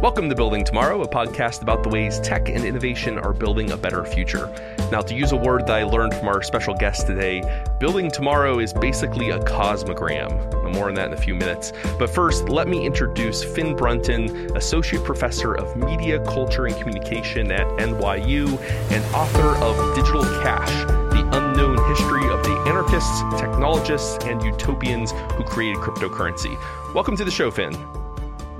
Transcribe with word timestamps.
Welcome 0.00 0.30
to 0.30 0.34
Building 0.34 0.64
Tomorrow, 0.64 1.02
a 1.02 1.06
podcast 1.06 1.60
about 1.60 1.82
the 1.82 1.90
ways 1.90 2.18
tech 2.20 2.48
and 2.48 2.64
innovation 2.64 3.18
are 3.18 3.34
building 3.34 3.70
a 3.72 3.76
better 3.76 4.02
future. 4.02 4.50
Now, 4.90 5.02
to 5.02 5.14
use 5.14 5.32
a 5.32 5.36
word 5.36 5.66
that 5.66 5.76
I 5.76 5.82
learned 5.82 6.14
from 6.14 6.26
our 6.28 6.40
special 6.42 6.72
guest 6.72 7.06
today, 7.06 7.42
building 7.78 8.10
tomorrow 8.10 8.60
is 8.60 8.72
basically 8.72 9.28
a 9.28 9.38
cosmogram. 9.40 10.30
More 10.72 10.88
on 10.88 10.94
that 10.94 11.08
in 11.08 11.12
a 11.12 11.18
few 11.18 11.34
minutes. 11.34 11.74
But 11.98 12.08
first, 12.08 12.48
let 12.48 12.66
me 12.66 12.86
introduce 12.86 13.44
Finn 13.44 13.76
Brunton, 13.76 14.56
Associate 14.56 15.04
Professor 15.04 15.54
of 15.54 15.76
Media, 15.76 16.24
Culture, 16.24 16.64
and 16.64 16.74
Communication 16.76 17.52
at 17.52 17.66
NYU 17.78 18.58
and 18.90 19.14
author 19.14 19.54
of 19.62 19.94
Digital 19.94 20.22
Cash 20.42 20.72
The 21.12 21.28
Unknown 21.34 21.76
History 21.90 22.26
of 22.32 22.42
the 22.42 22.64
Anarchists, 22.66 23.20
Technologists, 23.38 24.24
and 24.24 24.42
Utopians 24.42 25.10
Who 25.10 25.44
Created 25.44 25.76
Cryptocurrency. 25.82 26.56
Welcome 26.94 27.18
to 27.18 27.24
the 27.26 27.30
show, 27.30 27.50
Finn. 27.50 27.76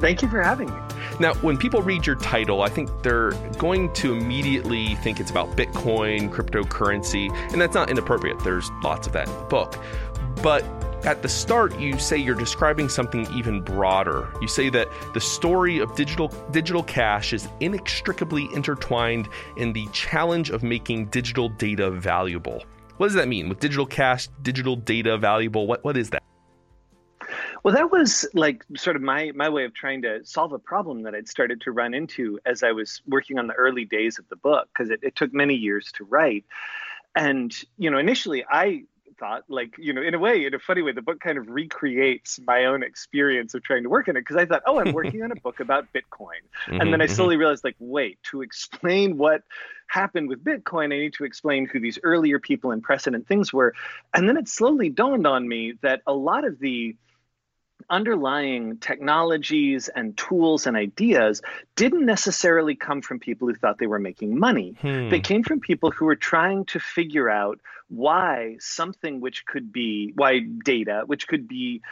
Thank 0.01 0.21
you 0.21 0.29
for 0.29 0.43
having 0.43 0.69
me. 0.69 0.81
Now, 1.21 1.35
when 1.35 1.59
people 1.59 1.83
read 1.83 2.07
your 2.07 2.17
title, 2.17 2.63
I 2.63 2.71
think 2.71 3.03
they're 3.03 3.33
going 3.59 3.93
to 3.93 4.15
immediately 4.15 4.95
think 4.97 5.21
it's 5.21 5.31
about 5.31 5.55
Bitcoin, 5.55 6.31
cryptocurrency, 6.31 7.31
and 7.53 7.61
that's 7.61 7.75
not 7.75 7.91
inappropriate. 7.91 8.39
There's 8.43 8.71
lots 8.83 9.07
of 9.07 9.13
that 9.13 9.29
in 9.29 9.35
the 9.35 9.45
book. 9.45 9.79
But 10.43 10.65
at 11.05 11.21
the 11.21 11.29
start, 11.29 11.79
you 11.79 11.99
say 11.99 12.17
you're 12.17 12.35
describing 12.35 12.89
something 12.89 13.31
even 13.35 13.61
broader. 13.61 14.33
You 14.41 14.49
say 14.49 14.71
that 14.71 14.89
the 15.13 15.21
story 15.21 15.79
of 15.79 15.95
digital 15.95 16.29
digital 16.53 16.83
cash 16.83 17.35
is 17.35 17.49
inextricably 17.61 18.49
intertwined 18.55 19.29
in 19.59 19.75
the 19.75 19.87
challenge 19.93 20.49
of 20.49 20.63
making 20.63 21.07
digital 21.07 21.51
data 21.51 21.91
valuable. 21.91 22.65
What 22.97 23.09
does 23.09 23.15
that 23.17 23.29
mean? 23.29 23.51
With 23.51 23.61
digital 23.61 23.85
cash, 23.85 24.29
digital 24.41 24.75
data 24.75 25.19
valuable, 25.19 25.67
what, 25.67 25.85
what 25.85 25.99
is 25.99 26.09
that? 26.11 26.23
Well, 27.63 27.75
that 27.75 27.91
was 27.91 28.27
like 28.35 28.65
sort 28.77 28.97
of 28.97 29.03
my 29.03 29.33
my 29.35 29.49
way 29.49 29.65
of 29.65 29.75
trying 29.75 30.03
to 30.03 30.25
solve 30.25 30.53
a 30.53 30.59
problem 30.59 31.03
that 31.03 31.15
I'd 31.15 31.29
started 31.29 31.61
to 31.63 31.73
run 31.73 31.95
into 31.95 32.39
as 32.47 32.63
I 32.63 32.73
was 32.73 33.03
working 33.07 33.39
on 33.39 33.47
the 33.47 33.55
early 33.55 33.85
days 33.85 34.19
of 34.19 34.29
the 34.29 34.37
book 34.37 34.69
because 34.73 34.91
it, 34.91 35.01
it 35.03 35.17
took 35.17 35.33
many 35.33 35.55
years 35.55 35.93
to 35.97 36.05
write. 36.05 36.45
And 37.15 37.55
you 37.77 37.91
know, 37.91 37.99
initially 37.99 38.45
I 38.49 38.85
thought 39.21 39.45
like 39.49 39.75
you 39.79 39.93
know 39.93 40.01
in 40.01 40.15
a 40.15 40.19
way 40.19 40.47
in 40.47 40.55
a 40.55 40.59
funny 40.59 40.81
way 40.81 40.93
the 40.93 41.03
book 41.03 41.21
kind 41.21 41.37
of 41.37 41.49
recreates 41.49 42.41
my 42.47 42.65
own 42.65 42.83
experience 42.83 43.53
of 43.53 43.63
trying 43.63 43.83
to 43.83 43.91
work 43.91 44.09
in 44.09 44.17
it 44.17 44.21
because 44.21 44.37
i 44.37 44.47
thought 44.47 44.63
oh 44.67 44.81
i'm 44.81 44.93
working 44.93 45.23
on 45.23 45.31
a 45.31 45.37
book 45.37 45.61
about 45.61 45.87
bitcoin 45.93 46.41
mm-hmm, 46.67 46.73
and 46.81 46.91
then 46.91 47.03
i 47.03 47.05
mm-hmm. 47.05 47.15
slowly 47.15 47.37
realized 47.37 47.63
like 47.63 47.77
wait 47.79 48.19
to 48.23 48.41
explain 48.41 49.19
what 49.19 49.43
happened 49.89 50.29
with 50.29 50.43
bitcoin 50.43 50.85
i 50.85 50.99
need 50.99 51.13
to 51.13 51.25
explain 51.25 51.67
who 51.67 51.79
these 51.79 51.99
earlier 52.03 52.39
people 52.39 52.71
and 52.71 52.83
precedent 52.83 53.27
things 53.29 53.53
were 53.53 53.75
and 54.15 54.27
then 54.27 54.39
it 54.39 54.49
slowly 54.49 54.89
dawned 54.89 55.27
on 55.27 55.47
me 55.47 55.75
that 55.83 56.01
a 56.07 56.15
lot 56.15 56.47
of 56.47 56.59
the 56.59 56.97
underlying 57.89 58.79
technologies 58.79 59.89
and 59.89 60.17
tools 60.17 60.67
and 60.67 60.77
ideas 60.77 61.43
didn't 61.77 62.05
necessarily 62.05 62.75
come 62.75 63.03
from 63.03 63.19
people 63.19 63.49
who 63.49 63.55
thought 63.55 63.79
they 63.79 63.87
were 63.87 63.99
making 63.99 64.39
money. 64.39 64.77
Hmm. 64.81 65.09
They 65.09 65.21
came 65.21 65.43
from 65.43 65.61
people 65.61 65.91
who 65.91 66.05
were 66.05 66.17
trying 66.17 66.65
to 66.67 66.81
figure 66.81 67.31
out 67.31 67.61
why 67.89 68.57
something 68.61 69.21
which 69.21 69.47
could 69.47 69.73
be, 69.73 70.13
why 70.15 70.41
data, 70.41 71.03
which 71.07 71.27
could 71.27 71.49
be 71.49 71.83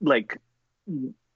like 0.00 0.38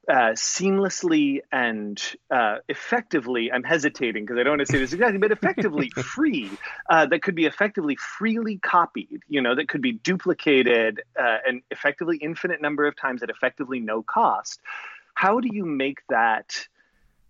uh, 0.09 0.33
seamlessly 0.33 1.41
and 1.51 2.03
uh, 2.31 2.57
effectively, 2.69 3.51
I'm 3.53 3.63
hesitating 3.63 4.25
because 4.25 4.39
I 4.39 4.43
don't 4.43 4.59
want 4.59 4.67
to 4.67 4.73
say 4.73 4.79
this 4.79 4.93
exactly, 4.93 5.19
but 5.19 5.33
effectively 5.33 5.91
free, 5.97 6.51
uh, 6.89 7.07
that 7.07 7.23
could 7.23 7.35
be 7.35 7.47
effectively 7.47 7.97
freely 7.97 8.59
copied, 8.59 9.23
you 9.29 9.41
know, 9.41 9.55
that 9.55 9.69
could 9.69 9.83
be 9.83 9.93
duplicated 9.93 11.03
uh, 11.19 11.39
an 11.47 11.63
effectively 11.71 12.19
infinite 12.19 12.61
number 12.61 12.87
of 12.87 12.97
times 12.97 13.23
at 13.23 13.31
effectively 13.31 13.81
no 13.81 14.03
cost. 14.03 14.61
How 15.15 15.41
do 15.41 15.49
you 15.51 15.65
make 15.65 15.99
that 16.09 16.67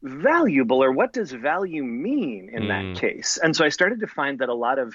valuable 0.03 0.83
or 0.83 0.93
what 0.93 1.13
does 1.13 1.33
value 1.33 1.83
mean 1.83 2.51
in 2.53 2.65
mm. 2.65 2.69
that 2.69 3.01
case? 3.01 3.39
And 3.43 3.55
so 3.55 3.65
I 3.65 3.69
started 3.69 4.01
to 4.01 4.07
find 4.07 4.39
that 4.41 4.49
a 4.49 4.55
lot 4.55 4.79
of 4.79 4.95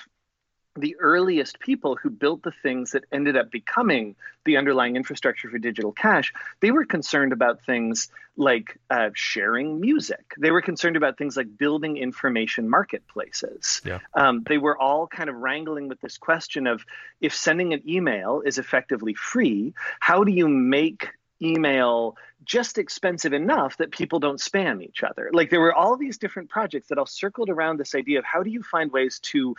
the 0.75 0.95
earliest 0.99 1.59
people 1.59 1.95
who 1.95 2.09
built 2.09 2.43
the 2.43 2.51
things 2.63 2.91
that 2.91 3.03
ended 3.11 3.35
up 3.35 3.51
becoming 3.51 4.15
the 4.45 4.57
underlying 4.57 4.95
infrastructure 4.95 5.49
for 5.49 5.57
digital 5.57 5.91
cash, 5.91 6.31
they 6.61 6.71
were 6.71 6.85
concerned 6.85 7.33
about 7.33 7.65
things 7.65 8.09
like 8.37 8.79
uh, 8.89 9.09
sharing 9.13 9.81
music. 9.81 10.33
They 10.37 10.51
were 10.51 10.61
concerned 10.61 10.95
about 10.95 11.17
things 11.17 11.35
like 11.35 11.57
building 11.57 11.97
information 11.97 12.69
marketplaces. 12.69 13.81
Yeah. 13.83 13.99
Um, 14.13 14.43
they 14.47 14.57
were 14.57 14.77
all 14.77 15.07
kind 15.07 15.29
of 15.29 15.35
wrangling 15.35 15.89
with 15.89 15.99
this 16.01 16.17
question 16.17 16.67
of 16.67 16.85
if 17.19 17.35
sending 17.35 17.73
an 17.73 17.81
email 17.87 18.41
is 18.45 18.57
effectively 18.57 19.13
free, 19.13 19.73
how 19.99 20.23
do 20.23 20.31
you 20.31 20.47
make 20.47 21.09
email 21.41 22.15
just 22.43 22.77
expensive 22.77 23.33
enough 23.33 23.77
that 23.77 23.91
people 23.91 24.19
don't 24.19 24.39
spam 24.39 24.81
each 24.83 25.03
other? 25.03 25.29
Like 25.33 25.49
there 25.49 25.59
were 25.59 25.73
all 25.73 25.97
these 25.97 26.17
different 26.17 26.49
projects 26.49 26.87
that 26.87 26.97
all 26.97 27.05
circled 27.05 27.49
around 27.49 27.77
this 27.77 27.95
idea 27.95 28.19
of 28.19 28.25
how 28.25 28.43
do 28.43 28.49
you 28.49 28.63
find 28.63 28.91
ways 28.91 29.19
to 29.19 29.55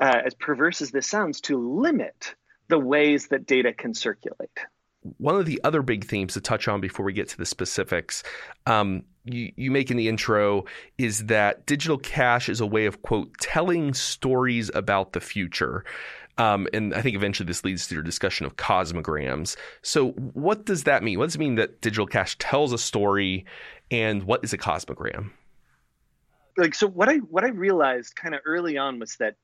uh, 0.00 0.22
as 0.24 0.34
perverse 0.34 0.80
as 0.80 0.90
this 0.90 1.06
sounds, 1.06 1.40
to 1.42 1.58
limit 1.58 2.34
the 2.68 2.78
ways 2.78 3.28
that 3.28 3.46
data 3.46 3.72
can 3.72 3.94
circulate. 3.94 4.58
One 5.18 5.36
of 5.36 5.46
the 5.46 5.60
other 5.64 5.82
big 5.82 6.04
themes 6.04 6.34
to 6.34 6.40
touch 6.40 6.68
on 6.68 6.80
before 6.80 7.04
we 7.04 7.12
get 7.12 7.28
to 7.30 7.38
the 7.38 7.46
specifics, 7.46 8.22
um, 8.66 9.04
you, 9.24 9.50
you 9.56 9.70
make 9.70 9.90
in 9.90 9.96
the 9.96 10.08
intro, 10.08 10.64
is 10.98 11.26
that 11.26 11.66
digital 11.66 11.98
cash 11.98 12.48
is 12.48 12.60
a 12.60 12.66
way 12.66 12.86
of, 12.86 13.02
quote, 13.02 13.32
telling 13.40 13.94
stories 13.94 14.70
about 14.74 15.12
the 15.12 15.20
future. 15.20 15.84
Um, 16.38 16.68
and 16.72 16.94
I 16.94 17.02
think 17.02 17.16
eventually 17.16 17.46
this 17.46 17.64
leads 17.64 17.86
to 17.88 17.94
your 17.94 18.02
discussion 18.02 18.46
of 18.46 18.56
cosmograms. 18.56 19.56
So, 19.82 20.10
what 20.12 20.64
does 20.64 20.84
that 20.84 21.02
mean? 21.02 21.18
What 21.18 21.26
does 21.26 21.34
it 21.34 21.40
mean 21.40 21.56
that 21.56 21.80
digital 21.80 22.06
cash 22.06 22.36
tells 22.38 22.72
a 22.72 22.78
story, 22.78 23.44
and 23.90 24.22
what 24.22 24.42
is 24.42 24.52
a 24.52 24.58
cosmogram? 24.58 25.32
Like, 26.56 26.74
so 26.74 26.86
what 26.86 27.08
I 27.08 27.16
what 27.16 27.44
I 27.44 27.48
realized 27.48 28.16
kind 28.16 28.34
of 28.34 28.40
early 28.46 28.78
on 28.78 28.98
was 28.98 29.16
that 29.16 29.36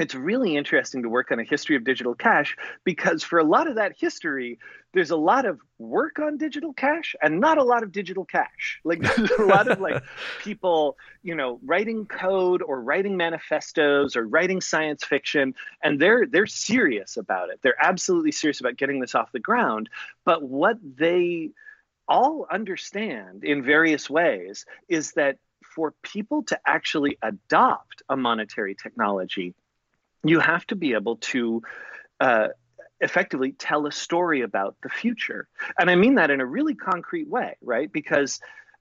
it's 0.00 0.14
really 0.14 0.56
interesting 0.56 1.02
to 1.02 1.08
work 1.08 1.30
on 1.30 1.38
a 1.38 1.44
history 1.44 1.76
of 1.76 1.84
digital 1.84 2.14
cash 2.14 2.56
because 2.84 3.22
for 3.22 3.38
a 3.38 3.44
lot 3.44 3.68
of 3.68 3.76
that 3.76 3.92
history 3.98 4.58
there's 4.92 5.10
a 5.10 5.16
lot 5.16 5.44
of 5.44 5.60
work 5.78 6.18
on 6.18 6.36
digital 6.36 6.72
cash 6.72 7.14
and 7.22 7.38
not 7.38 7.58
a 7.58 7.62
lot 7.62 7.84
of 7.84 7.92
digital 7.92 8.24
cash. 8.24 8.80
Like 8.82 9.00
there's 9.00 9.30
a 9.30 9.44
lot 9.44 9.68
of 9.68 9.78
like 9.78 10.02
people 10.42 10.96
you 11.22 11.34
know 11.34 11.60
writing 11.64 12.06
code 12.06 12.62
or 12.62 12.80
writing 12.80 13.16
manifestos 13.16 14.16
or 14.16 14.26
writing 14.26 14.60
science 14.60 15.04
fiction 15.04 15.54
and 15.82 16.00
they're 16.00 16.26
they're 16.26 16.46
serious 16.46 17.16
about 17.16 17.50
it. 17.50 17.60
They're 17.62 17.80
absolutely 17.80 18.32
serious 18.32 18.60
about 18.60 18.76
getting 18.76 19.00
this 19.00 19.14
off 19.14 19.30
the 19.32 19.38
ground. 19.38 19.90
But 20.24 20.42
what 20.42 20.78
they 20.82 21.50
all 22.08 22.46
understand 22.50 23.44
in 23.44 23.62
various 23.62 24.08
ways 24.08 24.64
is 24.88 25.12
that 25.12 25.36
for 25.62 25.94
people 26.02 26.42
to 26.44 26.58
actually 26.66 27.16
adopt 27.22 28.02
a 28.08 28.16
monetary 28.16 28.74
technology 28.74 29.54
you 30.24 30.40
have 30.40 30.66
to 30.66 30.76
be 30.76 30.94
able 30.94 31.16
to 31.16 31.62
uh, 32.20 32.48
effectively 33.00 33.52
tell 33.52 33.86
a 33.86 33.92
story 33.92 34.42
about 34.42 34.76
the 34.82 34.88
future. 34.88 35.48
And 35.78 35.90
I 35.90 35.94
mean 35.94 36.16
that 36.16 36.30
in 36.30 36.40
a 36.40 36.46
really 36.46 36.74
concrete 36.74 37.28
way, 37.28 37.56
right? 37.62 37.90
Because 37.90 38.40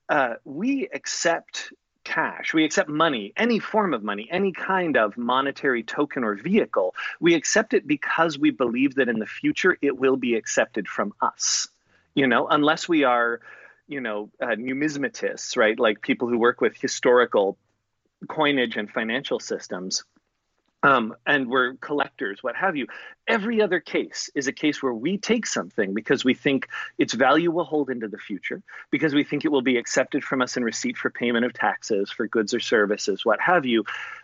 uh, 0.10 0.36
we 0.44 0.90
accept 0.94 1.72
cash, 2.04 2.54
we 2.54 2.66
accept 2.66 2.90
money, 2.90 3.34
any 3.38 3.60
form 3.60 3.94
of 3.94 4.04
money, 4.04 4.28
any 4.32 4.52
kind 4.52 4.98
of 4.98 5.18
monetary 5.18 5.84
token 5.84 6.24
or 6.24 6.36
vehicle. 6.36 6.96
We 7.20 7.36
accept 7.36 7.74
it 7.74 7.88
because 7.88 8.38
we 8.38 8.52
believe 8.52 8.96
that 8.96 9.10
in 9.10 9.20
the 9.20 9.26
future 9.26 9.78
it 9.82 9.98
will 9.98 10.18
be 10.18 10.36
accepted 10.36 10.88
from 10.88 11.14
us. 11.22 11.68
You 12.16 12.28
know, 12.28 12.48
unless 12.48 12.90
we 12.90 13.04
are, 13.04 13.40
you 13.88 14.02
know, 14.02 14.32
uh, 14.42 14.48
numismatists, 14.48 15.56
right? 15.56 15.80
Like 15.80 16.02
people 16.02 16.28
who 16.28 16.38
work 16.38 16.60
with 16.60 16.76
historical 16.76 17.58
coinage 18.28 18.76
and 18.76 18.90
financial 18.90 19.40
systems 19.40 20.04
um, 20.84 21.16
and 21.25 21.47
we're 21.50 21.75
collectors, 21.75 22.40
what 22.41 22.56
have 22.56 22.75
you. 22.75 22.88
Every 23.29 23.62
other 23.62 23.79
case 23.79 24.31
is 24.34 24.47
a 24.47 24.51
case 24.51 24.81
where 24.81 24.94
we 24.94 25.19
take 25.19 25.45
something 25.45 25.94
because 25.94 26.25
we 26.25 26.34
think 26.34 26.67
its 26.97 27.14
value 27.14 27.52
will 27.52 27.64
hold 27.64 27.91
into 27.91 28.08
the 28.08 28.17
future, 28.17 28.64
because 28.90 29.14
we 29.14 29.23
think 29.23 29.46
it 29.46 29.52
will 29.52 29.61
be 29.61 29.78
accepted 29.78 30.23
from 30.23 30.41
us 30.41 30.58
in 30.58 30.64
receipt 30.64 30.97
for 30.97 31.11
payment 31.11 31.46
of 31.46 31.53
taxes, 31.53 32.09
for 32.09 32.28
goods 32.28 32.55
or 32.55 32.59
services, 32.59 33.23
what 33.23 33.40
have 33.40 33.67
you. 33.67 33.84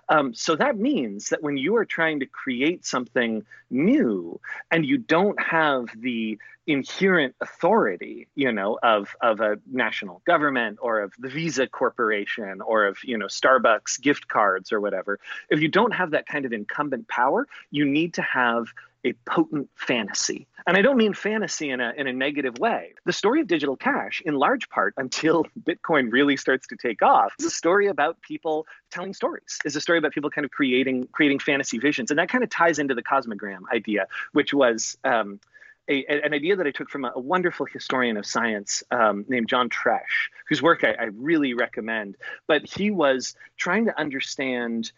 Um, 0.09 0.33
so 0.33 0.55
that 0.55 0.77
means 0.77 1.29
that 1.29 1.43
when 1.43 1.55
you 1.55 1.75
are 1.75 1.85
trying 1.85 2.19
to 2.21 2.25
create 2.25 2.83
something 2.83 3.45
new 3.69 4.39
and 4.71 4.83
you 4.83 4.97
don't 4.97 5.39
have 5.39 5.89
the 5.95 6.39
inherent 6.67 7.35
authority, 7.41 8.27
you 8.35 8.51
know, 8.51 8.79
of 8.81 9.15
of 9.21 9.39
a 9.39 9.59
national 9.71 10.21
government 10.25 10.79
or 10.81 11.01
of 11.01 11.13
the 11.19 11.29
Visa 11.29 11.67
Corporation 11.67 12.61
or 12.61 12.85
of 12.85 12.97
you 13.03 13.17
know 13.17 13.27
Starbucks 13.27 14.01
gift 14.01 14.27
cards 14.27 14.71
or 14.71 14.81
whatever, 14.81 15.19
if 15.49 15.59
you 15.59 15.67
don't 15.67 15.93
have 15.93 16.11
that 16.11 16.25
kind 16.27 16.45
of 16.45 16.53
incumbent 16.53 17.07
power, 17.07 17.47
you 17.71 17.85
need 17.85 18.15
to 18.15 18.21
have 18.21 18.67
a 19.05 19.13
potent 19.25 19.69
fantasy. 19.75 20.47
And 20.67 20.75
I 20.75 20.81
don't 20.81 20.97
mean 20.97 21.13
fantasy 21.13 21.69
in 21.69 21.79
a, 21.79 21.93
in 21.95 22.07
a 22.07 22.13
negative 22.13 22.57
way. 22.57 22.95
The 23.05 23.13
story 23.13 23.39
of 23.39 23.47
digital 23.47 23.77
cash, 23.77 24.21
in 24.25 24.33
large 24.33 24.67
part, 24.67 24.95
until 24.97 25.45
Bitcoin 25.61 26.11
really 26.11 26.35
starts 26.37 26.67
to 26.67 26.75
take 26.75 27.01
off, 27.01 27.33
is 27.39 27.45
a 27.45 27.51
story 27.51 27.87
about 27.87 28.19
people 28.21 28.65
telling 28.91 29.13
stories, 29.13 29.59
is 29.63 29.75
a 29.75 29.81
story 29.81 29.99
about 29.99 30.11
people 30.11 30.31
kind 30.31 30.43
of 30.43 30.51
creating 30.51 31.07
creating 31.11 31.39
fantasy 31.39 31.77
visions. 31.77 32.09
And 32.09 32.19
that 32.19 32.29
kind 32.29 32.43
of 32.43 32.49
ties 32.49 32.79
into 32.79 32.95
the 32.95 33.03
cosmogram 33.03 33.61
idea, 33.71 34.07
which 34.33 34.53
was 34.53 34.97
um, 35.03 35.39
a, 35.87 36.03
an 36.07 36.33
idea 36.33 36.55
that 36.55 36.65
I 36.65 36.71
took 36.71 36.89
from 36.89 37.05
a, 37.05 37.11
a 37.15 37.19
wonderful 37.19 37.67
historian 37.67 38.17
of 38.17 38.25
science 38.25 38.83
um, 38.89 39.23
named 39.27 39.47
John 39.47 39.69
Tresch, 39.69 40.29
whose 40.49 40.63
work 40.63 40.83
I, 40.83 40.93
I 40.93 41.03
really 41.13 41.53
recommend. 41.53 42.17
But 42.47 42.65
he 42.65 42.89
was 42.89 43.35
trying 43.55 43.85
to 43.85 43.99
understand 43.99 44.91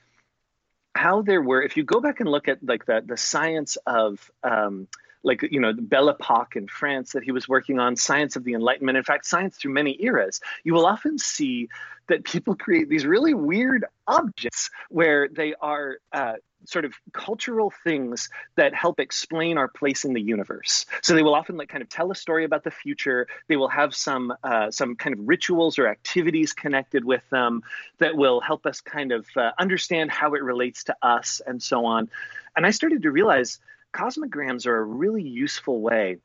how 0.97 1.21
there 1.21 1.41
were, 1.41 1.61
if 1.61 1.77
you 1.77 1.83
go 1.83 2.01
back 2.01 2.19
and 2.19 2.29
look 2.29 2.47
at 2.47 2.63
like 2.63 2.85
the 2.85 3.03
the 3.05 3.17
science 3.17 3.77
of 3.85 4.31
um, 4.43 4.87
like 5.23 5.43
you 5.51 5.59
know 5.59 5.73
Belle 5.73 6.09
Epoque 6.09 6.55
in 6.55 6.67
France 6.67 7.11
that 7.13 7.23
he 7.23 7.31
was 7.31 7.47
working 7.47 7.79
on, 7.79 7.95
science 7.95 8.35
of 8.35 8.43
the 8.43 8.53
Enlightenment. 8.53 8.97
In 8.97 9.03
fact, 9.03 9.25
science 9.25 9.57
through 9.57 9.73
many 9.73 9.97
eras. 10.01 10.41
You 10.63 10.73
will 10.73 10.85
often 10.85 11.17
see 11.17 11.69
that 12.07 12.23
people 12.23 12.55
create 12.55 12.89
these 12.89 13.05
really 13.05 13.33
weird 13.33 13.85
objects 14.07 14.69
where 14.89 15.27
they 15.27 15.53
are 15.61 15.97
uh, 16.13 16.33
sort 16.65 16.85
of 16.85 16.93
cultural 17.13 17.71
things 17.83 18.29
that 18.55 18.73
help 18.73 18.99
explain 18.99 19.57
our 19.57 19.67
place 19.67 20.05
in 20.05 20.13
the 20.13 20.21
universe. 20.21 20.85
So 21.01 21.13
they 21.13 21.23
will 21.23 21.35
often 21.35 21.57
like 21.57 21.69
kind 21.69 21.81
of 21.81 21.89
tell 21.89 22.11
a 22.11 22.15
story 22.15 22.45
about 22.45 22.63
the 22.63 22.71
future. 22.71 23.27
They 23.47 23.55
will 23.55 23.69
have 23.69 23.95
some 23.95 24.33
uh, 24.43 24.71
some 24.71 24.95
kind 24.95 25.13
of 25.13 25.27
rituals 25.27 25.79
or 25.79 25.87
activities 25.87 26.53
connected 26.53 27.05
with 27.05 27.23
them 27.29 27.63
that 27.99 28.15
will 28.15 28.41
help 28.41 28.65
us 28.65 28.81
kind 28.81 29.11
of 29.11 29.25
uh, 29.35 29.51
understand 29.57 30.11
how 30.11 30.33
it 30.33 30.43
relates 30.43 30.83
to 30.85 30.95
us 31.01 31.41
and 31.45 31.61
so 31.61 31.85
on. 31.85 32.09
And 32.55 32.65
I 32.65 32.71
started 32.71 33.03
to 33.03 33.11
realize 33.11 33.59
cosmograms 33.93 34.65
are 34.67 34.77
a 34.77 34.83
really 34.83 35.23
useful 35.23 35.81
way 35.81 36.17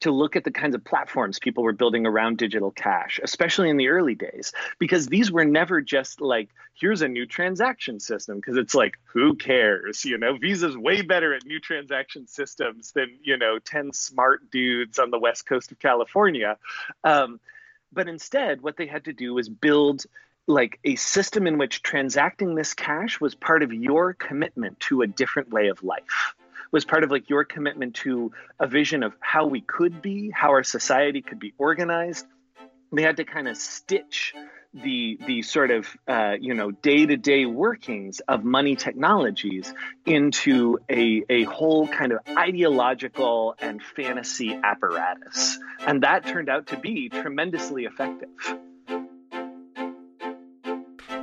to 0.00 0.10
look 0.10 0.36
at 0.36 0.44
the 0.44 0.50
kinds 0.50 0.74
of 0.74 0.84
platforms 0.84 1.38
people 1.38 1.62
were 1.62 1.72
building 1.72 2.06
around 2.06 2.38
digital 2.38 2.70
cash, 2.70 3.20
especially 3.22 3.68
in 3.68 3.76
the 3.76 3.88
early 3.88 4.14
days, 4.14 4.52
because 4.78 5.06
these 5.06 5.30
were 5.30 5.44
never 5.44 5.80
just 5.80 6.20
like, 6.20 6.48
here's 6.74 7.02
a 7.02 7.08
new 7.08 7.26
transaction 7.26 8.00
system, 8.00 8.36
because 8.36 8.56
it's 8.56 8.74
like, 8.74 8.98
who 9.04 9.34
cares? 9.34 10.04
You 10.04 10.16
know, 10.16 10.36
Visa's 10.36 10.76
way 10.76 11.02
better 11.02 11.34
at 11.34 11.44
new 11.44 11.60
transaction 11.60 12.26
systems 12.26 12.92
than, 12.92 13.18
you 13.22 13.36
know, 13.36 13.58
10 13.58 13.92
smart 13.92 14.50
dudes 14.50 14.98
on 14.98 15.10
the 15.10 15.18
west 15.18 15.46
coast 15.46 15.72
of 15.72 15.78
California. 15.78 16.56
Um, 17.04 17.40
but 17.92 18.08
instead, 18.08 18.62
what 18.62 18.76
they 18.76 18.86
had 18.86 19.04
to 19.04 19.12
do 19.12 19.34
was 19.34 19.48
build 19.48 20.04
like 20.46 20.78
a 20.84 20.96
system 20.96 21.46
in 21.46 21.58
which 21.58 21.82
transacting 21.82 22.54
this 22.54 22.74
cash 22.74 23.20
was 23.20 23.34
part 23.34 23.62
of 23.62 23.72
your 23.72 24.14
commitment 24.14 24.80
to 24.80 25.02
a 25.02 25.06
different 25.06 25.50
way 25.50 25.68
of 25.68 25.82
life 25.82 26.34
was 26.72 26.84
part 26.84 27.04
of 27.04 27.10
like 27.10 27.28
your 27.28 27.44
commitment 27.44 27.94
to 27.96 28.32
a 28.58 28.66
vision 28.66 29.02
of 29.02 29.12
how 29.20 29.46
we 29.46 29.60
could 29.60 30.00
be, 30.00 30.30
how 30.30 30.50
our 30.50 30.62
society 30.62 31.22
could 31.22 31.38
be 31.38 31.54
organized. 31.58 32.26
They 32.92 33.02
had 33.02 33.18
to 33.18 33.24
kind 33.24 33.48
of 33.48 33.56
stitch 33.56 34.34
the 34.72 35.18
the 35.26 35.42
sort 35.42 35.70
of 35.70 35.88
uh, 36.06 36.36
you 36.40 36.54
know 36.54 36.70
day 36.70 37.04
to 37.06 37.16
day 37.16 37.44
workings 37.44 38.20
of 38.20 38.44
money 38.44 38.76
technologies 38.76 39.72
into 40.06 40.78
a 40.88 41.22
a 41.28 41.44
whole 41.44 41.88
kind 41.88 42.12
of 42.12 42.20
ideological 42.28 43.56
and 43.60 43.82
fantasy 43.82 44.58
apparatus, 44.62 45.58
and 45.86 46.02
that 46.02 46.26
turned 46.26 46.48
out 46.48 46.68
to 46.68 46.76
be 46.76 47.08
tremendously 47.08 47.84
effective. 47.84 48.28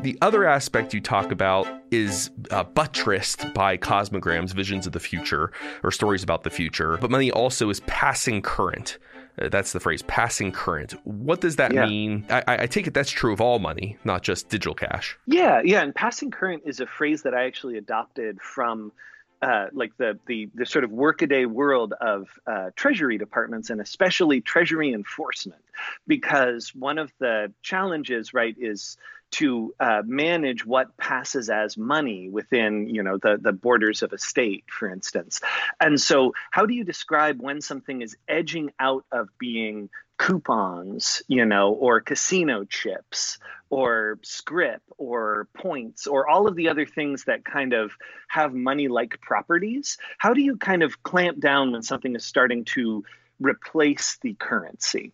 The 0.01 0.17
other 0.21 0.45
aspect 0.45 0.93
you 0.93 1.01
talk 1.01 1.31
about 1.31 1.67
is 1.89 2.29
uh, 2.51 2.63
buttressed 2.63 3.53
by 3.53 3.77
cosmograms, 3.77 4.53
visions 4.53 4.85
of 4.85 4.93
the 4.93 4.99
future, 4.99 5.51
or 5.83 5.91
stories 5.91 6.21
about 6.23 6.43
the 6.43 6.49
future. 6.49 6.97
But 6.97 7.09
money 7.09 7.31
also 7.31 7.69
is 7.69 7.79
passing 7.81 8.41
current. 8.41 8.99
Uh, 9.39 9.49
that's 9.49 9.71
the 9.73 9.79
phrase, 9.79 10.03
passing 10.03 10.51
current. 10.51 10.93
What 11.03 11.41
does 11.41 11.55
that 11.55 11.73
yeah. 11.73 11.85
mean? 11.85 12.25
I, 12.29 12.43
I, 12.47 12.67
take 12.67 12.87
it 12.87 12.93
that's 12.93 13.09
true 13.09 13.33
of 13.33 13.41
all 13.41 13.59
money, 13.59 13.97
not 14.03 14.23
just 14.23 14.49
digital 14.49 14.73
cash. 14.73 15.17
Yeah, 15.25 15.61
yeah. 15.63 15.81
And 15.81 15.93
passing 15.93 16.31
current 16.31 16.63
is 16.65 16.79
a 16.79 16.87
phrase 16.87 17.23
that 17.23 17.33
I 17.33 17.45
actually 17.45 17.77
adopted 17.77 18.41
from. 18.41 18.91
Uh, 19.39 19.67
like 19.71 19.95
the, 19.97 20.17
the 20.25 20.49
the 20.55 20.65
sort 20.65 20.83
of 20.83 20.91
workaday 20.91 21.45
world 21.45 21.93
of 22.01 22.27
uh, 22.47 22.71
treasury 22.75 23.19
departments 23.19 23.69
and 23.69 23.79
especially 23.79 24.41
treasury 24.41 24.91
enforcement, 24.91 25.61
because 26.07 26.73
one 26.73 26.97
of 26.97 27.13
the 27.19 27.53
challenges, 27.61 28.33
right, 28.33 28.55
is 28.57 28.97
to 29.31 29.73
uh, 29.79 30.01
manage 30.05 30.65
what 30.65 30.95
passes 30.97 31.49
as 31.49 31.77
money 31.77 32.29
within 32.29 32.87
you 32.87 33.03
know 33.03 33.17
the, 33.17 33.37
the 33.39 33.51
borders 33.51 34.03
of 34.03 34.13
a 34.13 34.17
state 34.17 34.65
for 34.69 34.89
instance. 34.89 35.41
And 35.79 35.99
so 35.99 36.33
how 36.51 36.65
do 36.65 36.73
you 36.73 36.83
describe 36.83 37.41
when 37.41 37.61
something 37.61 38.01
is 38.01 38.15
edging 38.27 38.71
out 38.79 39.05
of 39.11 39.29
being 39.37 39.89
coupons 40.17 41.21
you 41.27 41.45
know 41.45 41.73
or 41.73 42.01
casino 42.01 42.63
chips 42.63 43.37
or 43.69 44.17
scrip 44.23 44.81
or 44.97 45.47
points 45.53 46.07
or 46.07 46.27
all 46.27 46.47
of 46.47 46.55
the 46.55 46.69
other 46.69 46.85
things 46.85 47.25
that 47.25 47.45
kind 47.45 47.73
of 47.73 47.91
have 48.27 48.53
money 48.53 48.87
like 48.87 49.19
properties? 49.21 49.97
How 50.17 50.33
do 50.33 50.41
you 50.41 50.57
kind 50.57 50.83
of 50.83 51.03
clamp 51.03 51.39
down 51.39 51.71
when 51.71 51.83
something 51.83 52.15
is 52.15 52.25
starting 52.25 52.65
to 52.65 53.03
replace 53.39 54.17
the 54.21 54.33
currency 54.33 55.13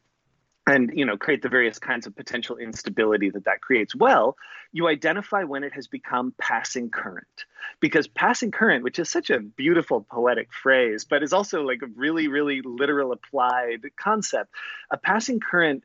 and 0.66 0.92
you 0.94 1.06
know 1.06 1.18
create 1.18 1.42
the 1.42 1.50
various 1.50 1.80
kinds 1.80 2.08
of 2.08 2.16
potential 2.16 2.58
instability 2.58 3.30
that 3.30 3.46
that 3.46 3.62
creates. 3.62 3.96
Well 3.96 4.36
you 4.72 4.88
identify 4.88 5.44
when 5.44 5.64
it 5.64 5.74
has 5.74 5.88
become 5.88 6.34
passing 6.38 6.90
current 6.90 7.46
because 7.80 8.08
passing 8.08 8.52
current 8.52 8.84
which 8.84 9.00
is 9.00 9.10
such 9.10 9.30
a 9.30 9.40
beautiful 9.40 10.02
poetic 10.10 10.50
phrase 10.52 11.06
but 11.06 11.24
is 11.24 11.34
also 11.34 11.64
like 11.64 11.82
a 11.82 11.88
really 11.96 12.28
really 12.28 12.62
literal 12.62 13.12
applied 13.12 13.82
concept. 13.98 14.54
A 14.92 14.98
passing 14.98 15.40
current 15.40 15.84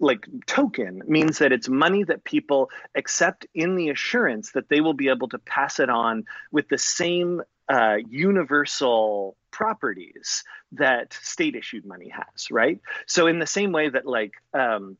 like 0.00 0.26
token 0.46 1.00
means 1.06 1.38
that 1.38 1.52
it's 1.52 1.68
money 1.68 2.02
that 2.02 2.24
people 2.24 2.70
accept 2.96 3.46
in 3.54 3.76
the 3.76 3.88
assurance 3.88 4.52
that 4.52 4.68
they 4.68 4.80
will 4.80 4.94
be 4.94 5.08
able 5.08 5.28
to 5.28 5.38
pass 5.38 5.78
it 5.78 5.88
on 5.88 6.24
with 6.50 6.68
the 6.68 6.78
same 6.78 7.40
uh, 7.68 7.96
universal 8.08 9.36
properties 9.50 10.44
that 10.72 11.12
state 11.12 11.54
issued 11.54 11.84
money 11.84 12.08
has, 12.08 12.50
right? 12.50 12.80
So 13.06 13.26
in 13.26 13.38
the 13.38 13.46
same 13.46 13.72
way 13.72 13.88
that 13.88 14.06
like 14.06 14.32
um, 14.54 14.96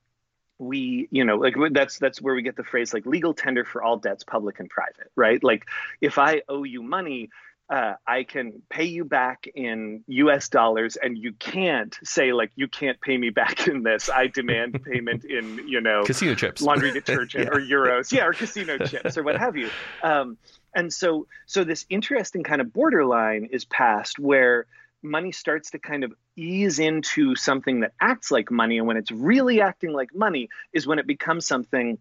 we, 0.59 1.09
you 1.11 1.25
know, 1.25 1.37
like 1.37 1.55
that's 1.73 1.99
that's 1.99 2.21
where 2.21 2.35
we 2.35 2.43
get 2.43 2.57
the 2.57 2.65
phrase 2.65 2.95
like 2.95 3.07
legal 3.07 3.35
tender 3.35 3.65
for 3.65 3.83
all 3.83 3.97
debts, 3.97 4.25
public 4.25 4.61
and 4.61 4.71
private, 4.71 5.11
right? 5.17 5.43
Like 5.43 5.67
if 6.01 6.19
I 6.19 6.43
owe 6.49 6.65
you 6.65 6.83
money, 6.83 7.31
uh, 7.73 7.95
I 8.07 8.25
can 8.25 8.61
pay 8.69 8.85
you 8.85 9.05
back 9.05 9.49
in 9.55 10.05
US 10.07 10.49
dollars 10.51 10.97
and 10.97 11.17
you 11.17 11.33
can't 11.33 11.97
say 12.05 12.33
like 12.33 12.53
you 12.55 12.69
can't 12.69 13.01
pay 13.01 13.17
me 13.17 13.31
back 13.31 13.67
in 13.67 13.83
this. 13.83 14.11
I 14.11 14.27
demand 14.27 14.85
payment 14.93 15.25
in, 15.25 15.67
you 15.67 15.81
know, 15.81 16.05
casino 16.05 16.35
chips, 16.35 16.61
laundry 16.61 16.93
detergent 16.93 17.45
yeah. 17.51 17.57
or 17.57 17.61
euros. 17.61 18.13
Yeah, 18.13 18.27
or 18.27 18.35
casino 18.35 18.79
chips 18.79 19.17
or 19.17 19.23
what 19.23 19.39
have 19.39 19.57
you. 19.57 19.71
Um, 20.03 20.37
and 20.75 20.93
so 20.93 21.27
so 21.47 21.65
this 21.65 21.87
interesting 21.89 22.43
kind 22.43 22.61
of 22.61 22.73
borderline 22.73 23.49
is 23.53 23.65
passed 23.65 24.19
where 24.19 24.67
money 25.03 25.33
starts 25.33 25.73
to 25.73 25.79
kind 25.79 26.05
of 26.05 26.13
ease 26.37 26.79
into 26.79 27.35
something 27.35 27.81
that 27.81 27.93
acts 28.01 28.31
like 28.31 28.51
money. 28.51 28.79
And 28.79 28.87
when 28.87 28.97
it's 28.97 29.11
really 29.11 29.61
acting 29.61 29.93
like 29.93 30.15
money 30.15 30.49
is 30.73 30.87
when 30.87 30.99
it 30.99 31.07
becomes 31.07 31.47
something 31.47 31.99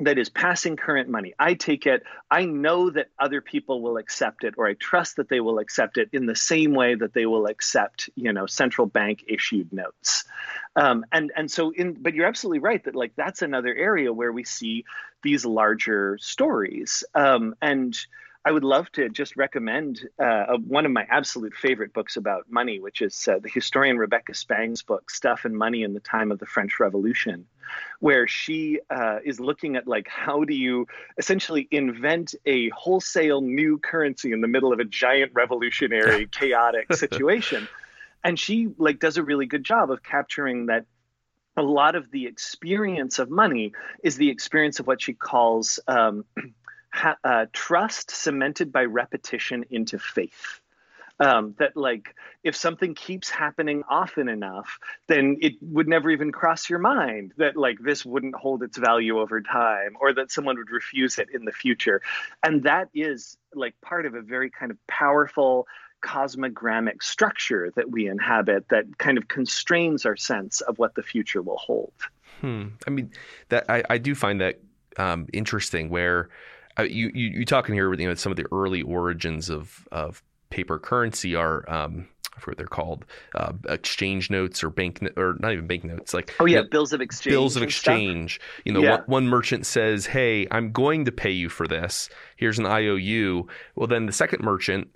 that 0.00 0.18
is 0.18 0.28
passing 0.28 0.76
current 0.76 1.08
money. 1.08 1.34
I 1.38 1.54
take 1.54 1.86
it, 1.86 2.04
I 2.30 2.44
know 2.44 2.90
that 2.90 3.08
other 3.18 3.40
people 3.40 3.82
will 3.82 3.96
accept 3.96 4.44
it, 4.44 4.54
or 4.56 4.66
I 4.66 4.74
trust 4.74 5.16
that 5.16 5.28
they 5.28 5.40
will 5.40 5.58
accept 5.58 5.98
it 5.98 6.10
in 6.12 6.26
the 6.26 6.36
same 6.36 6.72
way 6.72 6.94
that 6.94 7.14
they 7.14 7.26
will 7.26 7.46
accept, 7.46 8.08
you 8.14 8.32
know, 8.32 8.46
central 8.46 8.86
bank 8.86 9.24
issued 9.26 9.72
notes. 9.72 10.24
Um, 10.76 11.04
and 11.10 11.32
and 11.36 11.50
so 11.50 11.70
in 11.70 11.94
but 11.94 12.14
you're 12.14 12.26
absolutely 12.26 12.60
right 12.60 12.82
that 12.84 12.94
like 12.94 13.12
that's 13.16 13.42
another 13.42 13.74
area 13.74 14.12
where 14.12 14.30
we 14.30 14.44
see 14.44 14.84
these 15.22 15.44
larger 15.44 16.16
stories. 16.20 17.02
Um, 17.14 17.56
and 17.60 17.98
I 18.44 18.52
would 18.52 18.64
love 18.64 18.90
to 18.92 19.08
just 19.08 19.36
recommend 19.36 20.08
uh, 20.18 20.56
one 20.58 20.86
of 20.86 20.92
my 20.92 21.06
absolute 21.10 21.54
favorite 21.54 21.92
books 21.92 22.16
about 22.16 22.46
money, 22.48 22.78
which 22.78 23.02
is 23.02 23.26
uh, 23.26 23.40
the 23.40 23.48
historian 23.48 23.98
Rebecca 23.98 24.32
Spang's 24.32 24.82
book, 24.82 25.10
Stuff 25.10 25.44
and 25.44 25.58
Money 25.58 25.82
in 25.82 25.92
the 25.92 26.00
Time 26.00 26.30
of 26.30 26.38
the 26.38 26.46
French 26.46 26.78
Revolution, 26.78 27.46
where 28.00 28.26
she 28.26 28.80
uh, 28.90 29.18
is 29.24 29.40
looking 29.40 29.76
at 29.76 29.86
like 29.86 30.08
how 30.08 30.44
do 30.44 30.54
you 30.54 30.86
essentially 31.18 31.68
invent 31.70 32.34
a 32.46 32.68
wholesale 32.70 33.40
new 33.40 33.78
currency 33.78 34.32
in 34.32 34.40
the 34.40 34.48
middle 34.48 34.72
of 34.72 34.78
a 34.78 34.84
giant 34.84 35.32
revolutionary 35.34 36.26
chaotic 36.30 36.92
situation. 36.94 37.68
And 38.24 38.38
she 38.38 38.68
like 38.78 38.98
does 38.98 39.16
a 39.16 39.22
really 39.22 39.46
good 39.46 39.64
job 39.64 39.90
of 39.90 40.02
capturing 40.02 40.66
that 40.66 40.86
a 41.56 41.62
lot 41.62 41.96
of 41.96 42.10
the 42.10 42.26
experience 42.26 43.18
of 43.18 43.30
money 43.30 43.72
is 44.02 44.16
the 44.16 44.30
experience 44.30 44.80
of 44.80 44.86
what 44.86 45.02
she 45.02 45.12
calls 45.12 45.80
um, 45.88 46.24
ha- 46.92 47.16
uh, 47.24 47.46
trust 47.52 48.10
cemented 48.10 48.72
by 48.72 48.84
repetition 48.84 49.64
into 49.70 49.98
faith. 49.98 50.60
Um, 51.20 51.56
that 51.58 51.76
like 51.76 52.14
if 52.44 52.54
something 52.54 52.94
keeps 52.94 53.28
happening 53.28 53.82
often 53.90 54.28
enough 54.28 54.78
then 55.08 55.38
it 55.40 55.54
would 55.60 55.88
never 55.88 56.10
even 56.10 56.30
cross 56.30 56.70
your 56.70 56.78
mind 56.78 57.32
that 57.38 57.56
like 57.56 57.78
this 57.80 58.06
wouldn't 58.06 58.36
hold 58.36 58.62
its 58.62 58.78
value 58.78 59.18
over 59.18 59.40
time 59.40 59.96
or 60.00 60.14
that 60.14 60.30
someone 60.30 60.56
would 60.58 60.70
refuse 60.70 61.18
it 61.18 61.28
in 61.34 61.44
the 61.44 61.50
future 61.50 62.00
and 62.44 62.62
that 62.62 62.88
is 62.94 63.36
like 63.52 63.74
part 63.80 64.06
of 64.06 64.14
a 64.14 64.22
very 64.22 64.48
kind 64.48 64.70
of 64.70 64.78
powerful 64.86 65.66
cosmogramic 66.02 67.02
structure 67.02 67.72
that 67.74 67.90
we 67.90 68.06
inhabit 68.06 68.68
that 68.68 68.84
kind 68.98 69.18
of 69.18 69.26
constrains 69.26 70.06
our 70.06 70.16
sense 70.16 70.60
of 70.60 70.78
what 70.78 70.94
the 70.94 71.02
future 71.02 71.42
will 71.42 71.58
hold 71.58 71.92
hmm. 72.40 72.66
i 72.86 72.90
mean 72.90 73.10
that 73.48 73.64
i, 73.68 73.82
I 73.90 73.98
do 73.98 74.14
find 74.14 74.40
that 74.40 74.60
um, 74.98 75.26
interesting 75.32 75.90
where 75.90 76.28
uh, 76.78 76.82
you, 76.82 77.10
you 77.14 77.38
you 77.38 77.44
talking 77.44 77.74
here 77.74 77.90
with 77.90 78.00
you 78.00 78.08
know 78.08 78.14
some 78.14 78.32
of 78.32 78.36
the 78.36 78.46
early 78.52 78.82
origins 78.82 79.50
of 79.50 79.86
of 79.90 80.22
paper 80.50 80.78
currency 80.78 81.34
are 81.34 81.68
um, 81.70 82.08
I 82.36 82.40
forget 82.40 82.52
what 82.52 82.58
they're 82.58 82.66
called, 82.66 83.04
uh, 83.34 83.52
exchange 83.68 84.30
notes 84.30 84.62
or 84.62 84.70
bank 84.70 85.02
or 85.16 85.36
not 85.40 85.52
even 85.52 85.66
bank 85.66 85.84
notes, 85.84 86.14
like 86.14 86.34
oh 86.38 86.46
yeah, 86.46 86.58
you 86.58 86.62
know, 86.62 86.68
bills 86.68 86.92
of 86.92 87.00
exchange. 87.00 87.32
Bills 87.32 87.56
of 87.56 87.62
exchange. 87.62 88.40
You 88.64 88.72
know, 88.72 88.80
yeah. 88.80 88.90
one, 88.90 89.04
one 89.06 89.28
merchant 89.28 89.66
says, 89.66 90.06
"Hey, 90.06 90.46
I'm 90.50 90.70
going 90.70 91.04
to 91.06 91.12
pay 91.12 91.30
you 91.32 91.48
for 91.48 91.66
this. 91.66 92.08
Here's 92.36 92.58
an 92.58 92.66
IOU." 92.66 93.48
Well, 93.74 93.88
then 93.88 94.06
the 94.06 94.12
second 94.12 94.42
merchant 94.42 94.88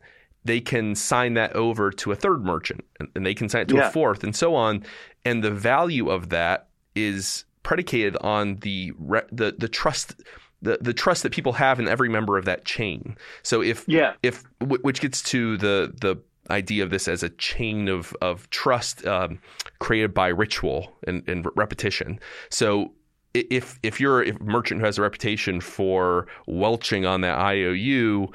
they 0.44 0.60
can 0.60 0.94
sign 0.94 1.34
that 1.34 1.54
over 1.54 1.90
to 1.92 2.10
a 2.10 2.16
third 2.16 2.44
merchant, 2.44 2.84
and 3.14 3.24
they 3.24 3.34
can 3.34 3.48
sign 3.48 3.62
it 3.62 3.68
to 3.68 3.76
Yeah. 3.76 3.88
a 3.88 3.92
fourth, 3.92 4.24
and 4.24 4.34
so 4.34 4.54
on. 4.54 4.84
And 5.24 5.42
the 5.42 5.52
value 5.52 6.10
of 6.10 6.30
that 6.30 6.68
is 6.94 7.44
predicated 7.62 8.16
on 8.20 8.56
the 8.56 8.92
re- 8.98 9.22
the 9.30 9.54
the 9.56 9.68
trust. 9.68 10.14
The, 10.62 10.78
the 10.80 10.94
trust 10.94 11.22
that 11.24 11.32
people 11.32 11.52
have 11.54 11.80
in 11.80 11.88
every 11.88 12.08
member 12.08 12.38
of 12.38 12.44
that 12.44 12.64
chain. 12.64 13.16
So 13.42 13.62
if 13.62 13.84
Yeah. 13.88 14.14
if 14.22 14.44
wh- 14.60 14.82
which 14.84 15.00
gets 15.00 15.20
to 15.24 15.56
the 15.56 15.92
the 16.00 16.16
idea 16.50 16.82
of 16.84 16.90
this 16.90 17.08
as 17.08 17.22
a 17.22 17.28
chain 17.30 17.88
of 17.88 18.14
of 18.20 18.48
trust 18.50 19.06
um, 19.06 19.38
created 19.78 20.14
by 20.14 20.28
ritual 20.28 20.92
and, 21.06 21.28
and 21.28 21.46
repetition. 21.56 22.18
So 22.48 22.92
if 23.34 23.78
if 23.82 24.00
you're 24.00 24.22
if 24.22 24.36
a 24.40 24.44
merchant 24.44 24.80
who 24.80 24.86
has 24.86 24.98
a 24.98 25.02
reputation 25.02 25.60
for 25.60 26.26
welching 26.46 27.06
on 27.06 27.22
that 27.22 27.38
IOU, 27.38 28.28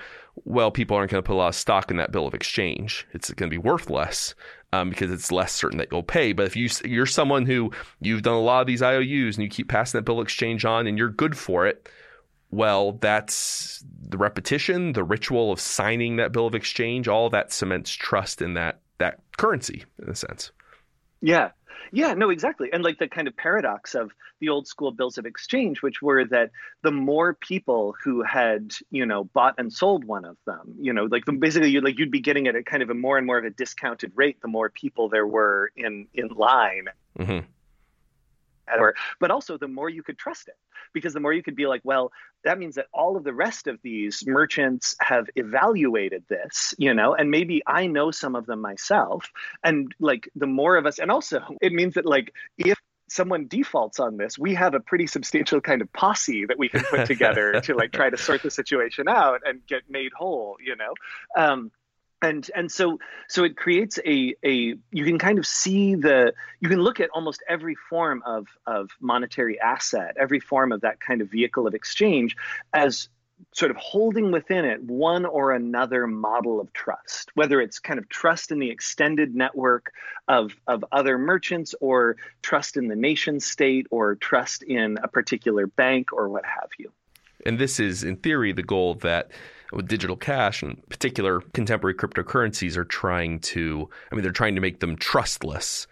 well, 0.46 0.72
people 0.72 0.98
aren't 0.98 1.12
going 1.12 1.22
to 1.24 1.28
put 1.28 1.34
a 1.34 1.38
lot 1.38 1.50
of 1.50 1.56
stock 1.56 1.92
in 1.92 1.98
that 1.98 2.12
bill 2.12 2.28
of 2.28 2.34
exchange. 2.34 3.08
It's 3.14 3.32
going 3.34 3.50
to 3.50 3.54
be 3.54 3.58
worth 3.58 3.90
less 3.90 4.34
um, 4.74 4.90
because 4.90 5.12
it's 5.12 5.32
less 5.32 5.52
certain 5.54 5.78
that 5.78 5.90
you'll 5.92 6.04
pay. 6.04 6.34
But 6.34 6.48
if 6.48 6.56
you 6.56 6.70
you're 6.84 7.06
someone 7.06 7.46
who 7.46 7.72
you've 8.02 8.24
done 8.24 8.36
a 8.36 8.42
lot 8.42 8.62
of 8.62 8.68
these 8.68 8.82
IOUs 8.82 9.36
and 9.38 9.44
you 9.44 9.50
keep 9.50 9.70
passing 9.70 9.98
that 9.98 10.04
bill 10.06 10.20
of 10.20 10.24
exchange 10.26 10.66
on 10.66 10.88
and 10.88 10.98
you're 10.98 11.10
good 11.10 11.38
for 11.38 11.68
it, 11.68 11.88
well, 12.50 12.94
that's 12.94 13.84
the 14.02 14.18
repetition, 14.18 14.94
the 14.94 15.04
ritual 15.04 15.52
of 15.52 15.60
signing 15.60 16.16
that 16.18 16.32
bill 16.32 16.48
of 16.48 16.56
exchange. 16.56 17.08
All 17.08 17.30
that 17.30 17.52
cements 17.52 17.92
trust 17.92 18.42
in 18.42 18.54
that 18.54 18.80
that 19.00 19.20
currency 19.38 19.86
in 20.02 20.10
a 20.10 20.16
sense. 20.16 20.52
Yeah. 21.22 21.52
Yeah, 21.92 22.14
no, 22.16 22.30
exactly. 22.30 22.70
And 22.74 22.84
like 22.84 23.00
the 23.00 23.08
kind 23.08 23.28
of 23.28 23.38
paradox 23.38 23.96
of 23.96 24.12
the 24.40 24.50
old 24.50 24.68
school 24.68 24.92
bills 24.92 25.18
of 25.18 25.26
exchange, 25.26 25.82
which 25.82 26.02
were 26.02 26.26
that 26.26 26.52
the 26.84 26.92
more 26.92 27.34
people 27.34 27.96
who 28.04 28.24
had, 28.24 28.74
you 28.92 29.06
know, 29.06 29.24
bought 29.24 29.56
and 29.58 29.72
sold 29.72 30.04
one 30.04 30.26
of 30.26 30.38
them, 30.46 30.76
you 30.80 30.92
know, 30.92 31.06
like 31.06 31.26
the, 31.26 31.32
basically 31.32 31.70
you'd 31.70 31.84
like 31.84 31.98
you'd 31.98 32.12
be 32.12 32.20
getting 32.20 32.46
it 32.46 32.56
at 32.56 32.66
kind 32.66 32.84
of 32.84 32.90
a 32.90 32.94
more 32.94 33.18
and 33.18 33.26
more 33.26 33.38
of 33.38 33.46
a 33.46 33.50
discounted 33.52 34.12
rate 34.16 34.42
the 34.42 34.48
more 34.48 34.70
people 34.70 35.08
there 35.10 35.26
were 35.26 35.72
in 35.76 36.08
in 36.14 36.28
line. 36.28 36.88
hmm 37.18 37.40
Or, 38.78 38.96
but 39.20 39.32
also 39.32 39.58
the 39.58 39.68
more 39.68 39.90
you 39.90 40.04
could 40.04 40.18
trust 40.18 40.48
it 40.48 40.56
because 40.94 41.14
the 41.14 41.20
more 41.20 41.34
you 41.34 41.44
could 41.44 41.56
be 41.56 41.68
like 41.68 41.82
well 41.84 42.12
that 42.44 42.60
means 42.60 42.76
that 42.76 42.88
all 42.94 43.18
of 43.18 43.24
the 43.24 43.34
rest 43.34 43.68
of 43.68 43.80
these 43.82 44.24
merchants 44.26 44.96
have 45.00 45.28
evaluated 45.36 46.24
this 46.30 46.74
you 46.78 46.94
know 46.94 47.14
and 47.14 47.32
maybe 47.32 47.62
i 47.68 47.88
know 47.88 48.12
some 48.12 48.36
of 48.36 48.46
them 48.46 48.62
myself. 48.62 49.32
And 49.64 49.94
like 50.00 50.30
the 50.36 50.48
more 50.48 50.76
of 50.78 50.86
us 50.86 51.00
and 51.00 51.12
also 51.12 51.42
it 51.62 51.74
means 51.74 51.96
that 51.96 52.06
like 52.06 52.34
if 52.58 52.78
someone 53.10 53.48
defaults 53.48 54.00
on 54.00 54.18
this 54.18 54.38
we 54.38 54.54
have 54.54 54.74
a 54.74 54.80
pretty 54.80 55.08
substantial 55.08 55.62
kind 55.62 55.82
of 55.82 55.92
posse 55.94 56.46
that 56.46 56.60
we 56.60 56.68
can 56.68 56.84
put 56.84 57.06
together 57.08 57.62
to 57.62 57.74
like 57.74 57.92
try 57.92 58.10
to 58.10 58.18
sort 58.18 58.44
the 58.44 58.52
situation 58.52 59.08
out 59.08 59.42
and 59.46 59.66
get 59.68 59.84
made 59.90 60.12
whole 60.14 60.58
you 60.64 60.76
know? 60.76 60.94
Um, 61.38 61.72
and 62.22 62.50
and 62.56 62.72
so 62.72 63.00
so 63.28 63.44
it 63.44 63.56
creates 63.56 64.00
a 64.06 64.36
a 64.44 64.76
you 64.92 65.06
can 65.06 65.20
kind 65.20 65.38
of 65.38 65.46
see 65.46 65.96
the 65.96 66.34
you 66.60 66.70
can 66.70 66.80
look 66.80 67.00
at 67.00 67.10
almost 67.12 67.44
every 67.48 67.76
form 67.90 68.24
of 68.26 68.48
of 68.66 68.90
monetary 69.00 69.60
asset 69.60 70.16
every 70.20 70.40
form 70.40 70.72
of 70.72 70.82
that 70.82 71.00
kind 71.00 71.22
of 71.22 71.30
vehicle 71.30 71.68
of 71.68 71.74
exchange 71.74 72.36
as 72.74 73.10
sort 73.52 73.70
of 73.70 73.78
holding 73.78 74.32
within 74.32 74.66
it 74.66 74.82
one 74.82 75.24
or 75.24 75.52
another 75.52 76.08
model 76.08 76.60
of 76.60 76.74
trust 76.74 77.30
whether 77.36 77.62
it's 77.62 77.78
kind 77.78 78.00
of 78.00 78.10
trust 78.10 78.52
in 78.52 78.58
the 78.58 78.72
extended 78.72 79.36
network 79.36 79.92
of 80.28 80.56
of 80.66 80.84
other 80.92 81.20
merchants 81.20 81.76
or 81.80 82.18
trust 82.42 82.78
in 82.78 82.88
the 82.88 82.96
nation 82.96 83.40
state 83.40 83.86
or 83.92 84.16
trust 84.16 84.64
in 84.64 84.98
a 85.04 85.08
particular 85.08 85.68
bank 85.68 86.12
or 86.14 86.30
what 86.30 86.46
have 86.46 86.70
you. 86.80 86.92
And 87.46 87.60
this 87.60 87.80
is, 87.80 88.04
in 88.04 88.18
theory, 88.18 88.52
the 88.52 88.64
goal 88.64 88.96
that 88.96 89.32
with 89.72 89.88
digital 89.88 90.16
cash 90.16 90.64
and 90.64 90.82
particular 90.90 91.42
contemporary 91.54 91.96
cryptocurrencies 91.96 92.78
are 92.78 92.86
trying 92.86 93.40
to. 93.40 93.90
I 94.12 94.16
mean, 94.16 94.24
they're 94.24 94.32
trying 94.32 94.56
to 94.56 94.62
make 94.62 94.80
them 94.80 94.96
trustless. 94.98 95.88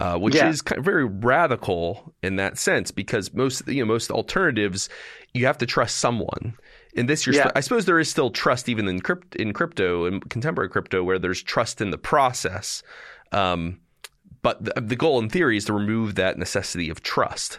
Uh, 0.00 0.16
which 0.16 0.36
Yeah. 0.36 0.48
is 0.48 0.62
kind 0.62 0.78
of 0.78 0.84
very 0.84 1.04
radical 1.04 2.14
in 2.22 2.36
that 2.36 2.56
sense 2.56 2.92
because 2.92 3.34
most 3.34 3.66
you 3.66 3.82
know 3.82 3.86
most 3.86 4.12
alternatives 4.12 4.88
you 5.34 5.44
have 5.46 5.58
to 5.58 5.66
trust 5.66 5.96
someone. 5.98 6.54
In 6.94 7.06
this, 7.06 7.26
you're 7.26 7.34
Yeah. 7.34 7.50
I 7.56 7.60
suppose 7.60 7.84
there 7.84 7.98
is 7.98 8.08
still 8.08 8.30
trust 8.30 8.68
even 8.68 8.86
in 8.86 9.00
crypt 9.00 9.34
in 9.34 9.52
crypto 9.52 10.04
and 10.04 10.28
contemporary 10.30 10.68
crypto 10.68 11.02
where 11.02 11.18
there's 11.18 11.42
trust 11.42 11.80
in 11.80 11.90
the 11.90 11.98
process. 11.98 12.82
Um, 13.32 13.80
but 14.42 14.64
the, 14.64 14.80
the 14.80 14.94
goal 14.94 15.18
in 15.18 15.28
theory 15.28 15.56
is 15.56 15.64
to 15.64 15.72
remove 15.72 16.14
that 16.14 16.38
necessity 16.38 16.90
of 16.90 17.02
trust. 17.02 17.58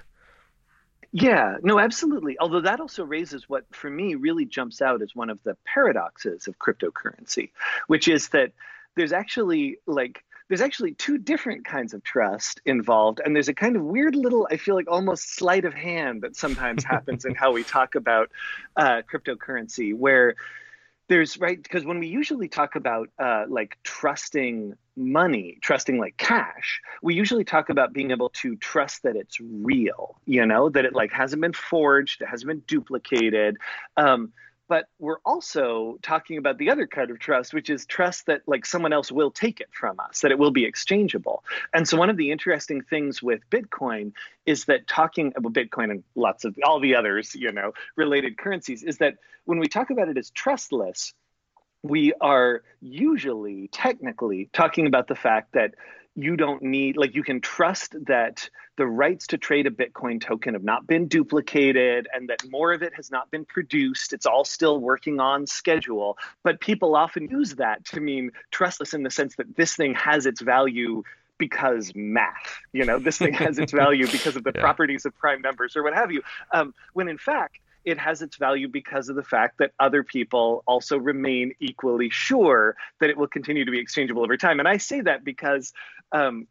Yeah, 1.11 1.57
no, 1.63 1.79
absolutely. 1.79 2.37
Although 2.39 2.61
that 2.61 2.79
also 2.79 3.03
raises 3.03 3.49
what, 3.49 3.65
for 3.71 3.89
me, 3.89 4.15
really 4.15 4.45
jumps 4.45 4.81
out 4.81 5.01
as 5.01 5.15
one 5.15 5.29
of 5.29 5.41
the 5.43 5.57
paradoxes 5.65 6.47
of 6.47 6.59
cryptocurrency, 6.59 7.51
which 7.87 8.07
is 8.07 8.29
that 8.29 8.51
there's 8.95 9.11
actually 9.11 9.79
like 9.87 10.23
there's 10.49 10.61
actually 10.61 10.93
two 10.95 11.17
different 11.19 11.63
kinds 11.65 11.93
of 11.93 12.03
trust 12.03 12.59
involved, 12.65 13.21
and 13.23 13.35
there's 13.35 13.49
a 13.49 13.53
kind 13.53 13.75
of 13.75 13.83
weird 13.83 14.15
little, 14.15 14.47
I 14.49 14.57
feel 14.57 14.73
like 14.73 14.89
almost 14.89 15.35
sleight 15.35 15.63
of 15.63 15.75
hand 15.75 16.23
that 16.23 16.35
sometimes 16.35 16.83
happens 16.83 17.23
in 17.23 17.35
how 17.35 17.51
we 17.51 17.63
talk 17.63 17.93
about 17.93 18.31
uh, 18.75 19.03
cryptocurrency, 19.11 19.95
where 19.95 20.35
there's 21.09 21.39
right 21.39 21.61
because 21.61 21.83
when 21.85 21.99
we 21.99 22.07
usually 22.07 22.47
talk 22.47 22.75
about 22.75 23.09
uh, 23.19 23.45
like 23.49 23.77
trusting 23.83 24.75
money 24.95 25.57
trusting 25.61 25.97
like 25.97 26.15
cash 26.17 26.81
we 27.01 27.13
usually 27.13 27.43
talk 27.43 27.69
about 27.69 27.93
being 27.93 28.11
able 28.11 28.29
to 28.29 28.55
trust 28.57 29.03
that 29.03 29.15
it's 29.15 29.37
real 29.39 30.15
you 30.25 30.45
know 30.45 30.69
that 30.69 30.85
it 30.85 30.93
like 30.93 31.11
hasn't 31.11 31.41
been 31.41 31.53
forged 31.53 32.21
it 32.21 32.27
hasn't 32.27 32.47
been 32.47 32.63
duplicated. 32.67 33.57
Um, 33.97 34.31
but 34.69 34.85
we're 34.99 35.19
also 35.25 35.97
talking 36.01 36.37
about 36.37 36.57
the 36.57 36.69
other 36.69 36.87
kind 36.87 37.11
of 37.11 37.19
trust 37.19 37.53
which 37.53 37.69
is 37.69 37.85
trust 37.85 38.27
that 38.27 38.41
like 38.47 38.65
someone 38.65 38.93
else 38.93 39.11
will 39.11 39.31
take 39.31 39.59
it 39.59 39.67
from 39.73 39.99
us 39.99 40.21
that 40.21 40.31
it 40.31 40.39
will 40.39 40.51
be 40.51 40.63
exchangeable. 40.63 41.43
And 41.73 41.87
so 41.87 41.97
one 41.97 42.09
of 42.09 42.15
the 42.15 42.31
interesting 42.31 42.81
things 42.81 43.21
with 43.21 43.41
bitcoin 43.49 44.13
is 44.45 44.65
that 44.65 44.87
talking 44.87 45.33
uh, 45.35 45.39
about 45.39 45.53
bitcoin 45.53 45.91
and 45.91 46.03
lots 46.15 46.45
of 46.45 46.55
all 46.63 46.79
the 46.79 46.95
others 46.95 47.35
you 47.35 47.51
know 47.51 47.73
related 47.97 48.37
currencies 48.37 48.83
is 48.83 48.99
that 48.99 49.15
when 49.45 49.59
we 49.59 49.67
talk 49.67 49.89
about 49.89 50.07
it 50.07 50.17
as 50.17 50.29
trustless 50.29 51.13
we 51.81 52.13
are 52.19 52.63
usually 52.81 53.69
technically 53.71 54.49
talking 54.53 54.85
about 54.85 55.07
the 55.07 55.15
fact 55.15 55.53
that 55.53 55.75
you 56.15 56.35
don't 56.35 56.61
need 56.61 56.97
like 56.97 57.15
you 57.15 57.23
can 57.23 57.39
trust 57.39 57.95
that 58.07 58.49
the 58.77 58.85
rights 58.85 59.27
to 59.27 59.37
trade 59.37 59.67
a 59.67 59.71
bitcoin 59.71 60.19
token 60.21 60.53
have 60.53 60.63
not 60.63 60.87
been 60.87 61.07
duplicated 61.07 62.07
and 62.13 62.29
that 62.29 62.43
more 62.49 62.73
of 62.73 62.81
it 62.81 62.93
has 62.95 63.11
not 63.11 63.29
been 63.31 63.45
produced. 63.45 64.13
It's 64.13 64.25
all 64.25 64.43
still 64.43 64.79
working 64.79 65.19
on 65.19 65.45
schedule. 65.47 66.17
But 66.43 66.59
people 66.59 66.95
often 66.95 67.29
use 67.29 67.55
that 67.55 67.85
to 67.85 67.99
mean 67.99 68.31
trustless 68.51 68.93
in 68.93 69.03
the 69.03 69.11
sense 69.11 69.35
that 69.35 69.55
this 69.55 69.75
thing 69.75 69.93
has 69.95 70.25
its 70.25 70.41
value 70.41 71.03
because 71.37 71.93
math 71.95 72.59
you 72.73 72.83
know 72.83 72.99
this 72.99 73.17
thing 73.17 73.33
has 73.33 73.59
its 73.59 73.71
value 73.83 74.07
because 74.09 74.35
of 74.35 74.43
the 74.43 74.51
Yeah. 74.53 74.61
properties 74.61 75.05
of 75.05 75.15
prime 75.15 75.41
numbers 75.41 75.75
or 75.75 75.83
what 75.83 75.93
have 75.93 76.11
you. 76.11 76.21
Um, 76.53 76.73
when 76.93 77.07
in 77.07 77.17
fact 77.17 77.59
it 77.85 77.97
has 77.97 78.21
its 78.21 78.37
value 78.37 78.67
because 78.67 79.09
of 79.09 79.15
the 79.15 79.23
fact 79.23 79.57
that 79.59 79.71
other 79.79 80.03
people 80.03 80.63
also 80.67 80.97
remain 80.97 81.53
equally 81.59 82.09
sure 82.09 82.75
that 82.99 83.09
it 83.09 83.17
will 83.17 83.27
continue 83.27 83.65
to 83.65 83.71
be 83.71 83.79
exchangeable 83.79 84.23
over 84.23 84.37
time. 84.37 84.59
And 84.59 84.67
I 84.67 84.77
say 84.77 85.01
that 85.01 85.23
because 85.23 85.73
um, 86.11 86.47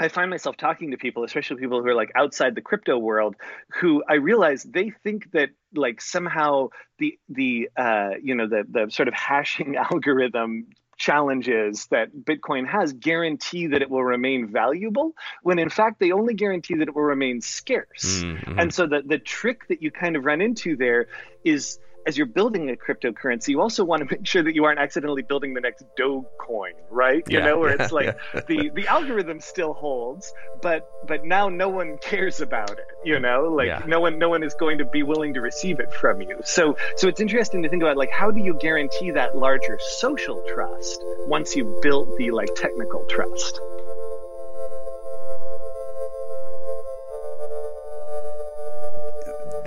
I 0.00 0.08
find 0.08 0.30
myself 0.30 0.56
talking 0.56 0.92
to 0.92 0.96
people, 0.96 1.24
especially 1.24 1.56
people 1.56 1.82
who 1.82 1.88
are 1.88 1.94
like 1.94 2.12
outside 2.14 2.54
the 2.54 2.60
crypto 2.60 2.98
world, 2.98 3.34
who 3.80 4.02
I 4.08 4.14
realize 4.14 4.62
they 4.62 4.90
think 5.02 5.30
that 5.32 5.50
like 5.74 6.00
somehow 6.00 6.68
the 6.98 7.18
the 7.28 7.68
uh, 7.76 8.10
you 8.22 8.34
know 8.34 8.46
the 8.46 8.64
the 8.70 8.90
sort 8.90 9.08
of 9.08 9.14
hashing 9.14 9.76
algorithm 9.90 10.68
challenges 10.98 11.86
that 11.90 12.08
Bitcoin 12.14 12.66
has 12.66 12.92
guarantee 12.92 13.68
that 13.68 13.80
it 13.80 13.88
will 13.88 14.04
remain 14.04 14.48
valuable, 14.48 15.14
when 15.42 15.58
in 15.58 15.70
fact 15.70 16.00
they 16.00 16.12
only 16.12 16.34
guarantee 16.34 16.74
that 16.74 16.88
it 16.88 16.94
will 16.94 17.02
remain 17.02 17.40
scarce. 17.40 18.22
Mhm. 18.22 18.60
And 18.60 18.74
so 18.74 18.86
the, 18.86 19.02
the 19.06 19.18
trick 19.18 19.68
that 19.68 19.80
you 19.80 19.90
kind 19.90 20.16
of 20.16 20.24
run 20.24 20.40
into 20.40 20.76
there 20.76 21.06
is 21.44 21.78
as 22.08 22.16
you're 22.16 22.26
building 22.26 22.70
a 22.70 22.74
cryptocurrency, 22.74 23.48
you 23.48 23.60
also 23.60 23.84
want 23.84 24.00
to 24.00 24.06
make 24.16 24.26
sure 24.26 24.42
that 24.42 24.54
you 24.54 24.64
aren't 24.64 24.80
accidentally 24.80 25.20
building 25.22 25.52
the 25.52 25.60
next 25.60 25.84
Dogecoin, 26.00 26.72
right? 26.90 27.22
You 27.28 27.38
Yeah, 27.38 27.44
know, 27.44 27.58
where 27.58 27.74
it's 27.74 27.92
like 27.92 28.16
the 28.48 28.70
the 28.74 28.86
algorithm 28.88 29.40
still 29.40 29.74
holds, 29.74 30.32
but 30.62 30.88
but 31.06 31.26
now 31.26 31.50
no 31.50 31.68
one 31.68 31.98
cares 31.98 32.40
about 32.40 32.70
it. 32.72 32.86
You 33.04 33.20
know, 33.20 33.42
like 33.54 33.66
Yeah. 33.68 33.82
no 33.86 34.00
one 34.00 34.18
no 34.18 34.30
one 34.30 34.42
is 34.42 34.54
going 34.54 34.78
to 34.78 34.86
be 34.86 35.02
willing 35.02 35.34
to 35.34 35.40
receive 35.42 35.80
it 35.80 35.92
from 36.00 36.22
you. 36.22 36.40
So 36.44 36.76
so 36.96 37.08
it's 37.08 37.20
interesting 37.20 37.62
to 37.64 37.68
think 37.68 37.82
about 37.82 37.98
like 37.98 38.10
how 38.10 38.30
do 38.30 38.40
you 38.40 38.54
guarantee 38.54 39.10
that 39.10 39.36
larger 39.36 39.78
social 39.98 40.42
trust 40.54 40.98
once 41.26 41.54
you've 41.54 41.82
built 41.82 42.08
the 42.16 42.30
like 42.30 42.48
technical 42.56 43.04
trust? 43.10 43.60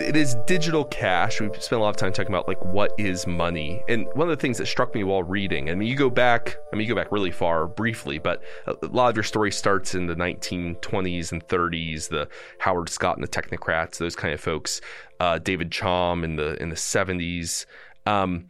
It 0.02 0.16
is 0.16 0.36
digital 0.46 0.84
cash. 0.86 1.40
We've 1.40 1.52
spent 1.62 1.80
a 1.80 1.84
lot 1.84 1.90
of 1.90 1.96
time 1.96 2.12
talking 2.12 2.32
about 2.32 2.48
like 2.48 2.64
what 2.66 2.92
is 2.98 3.28
money, 3.28 3.82
and 3.88 4.08
one 4.14 4.30
of 4.30 4.38
the 4.38 4.42
things 4.42 4.58
that 4.58 4.66
struck 4.66 4.94
me 4.94 5.04
while 5.04 5.24
reading. 5.24 5.70
I 5.70 5.76
mean, 5.76 5.88
you 5.88 5.96
go 5.96 6.10
back. 6.10 6.58
I 6.72 6.76
mean, 6.76 6.88
you 6.88 6.94
go 6.94 7.00
back 7.00 7.12
really 7.12 7.32
far, 7.32 7.68
briefly, 7.68 8.18
but 8.18 8.44
a 8.66 8.76
lot 8.88 9.10
of 9.10 9.16
your 9.16 9.24
story 9.24 9.52
starts 9.52 9.96
in 9.96 10.08
the 10.08 10.16
1920s 10.16 11.32
and 11.32 11.48
30s. 11.48 12.10
The 12.10 12.28
Howard 12.60 12.90
Scott 12.90 13.18
and 13.18 13.24
the 13.24 13.28
Technocrats, 13.30 13.98
those 13.98 14.16
kind 14.16 14.34
of 14.34 14.42
folks. 14.42 14.82
Uh, 15.20 15.38
David 15.38 15.72
Chaum 15.72 16.24
in 16.24 16.36
the 16.36 16.62
in 16.62 16.70
the 16.70 16.76
70s. 16.76 17.66
Um, 18.06 18.48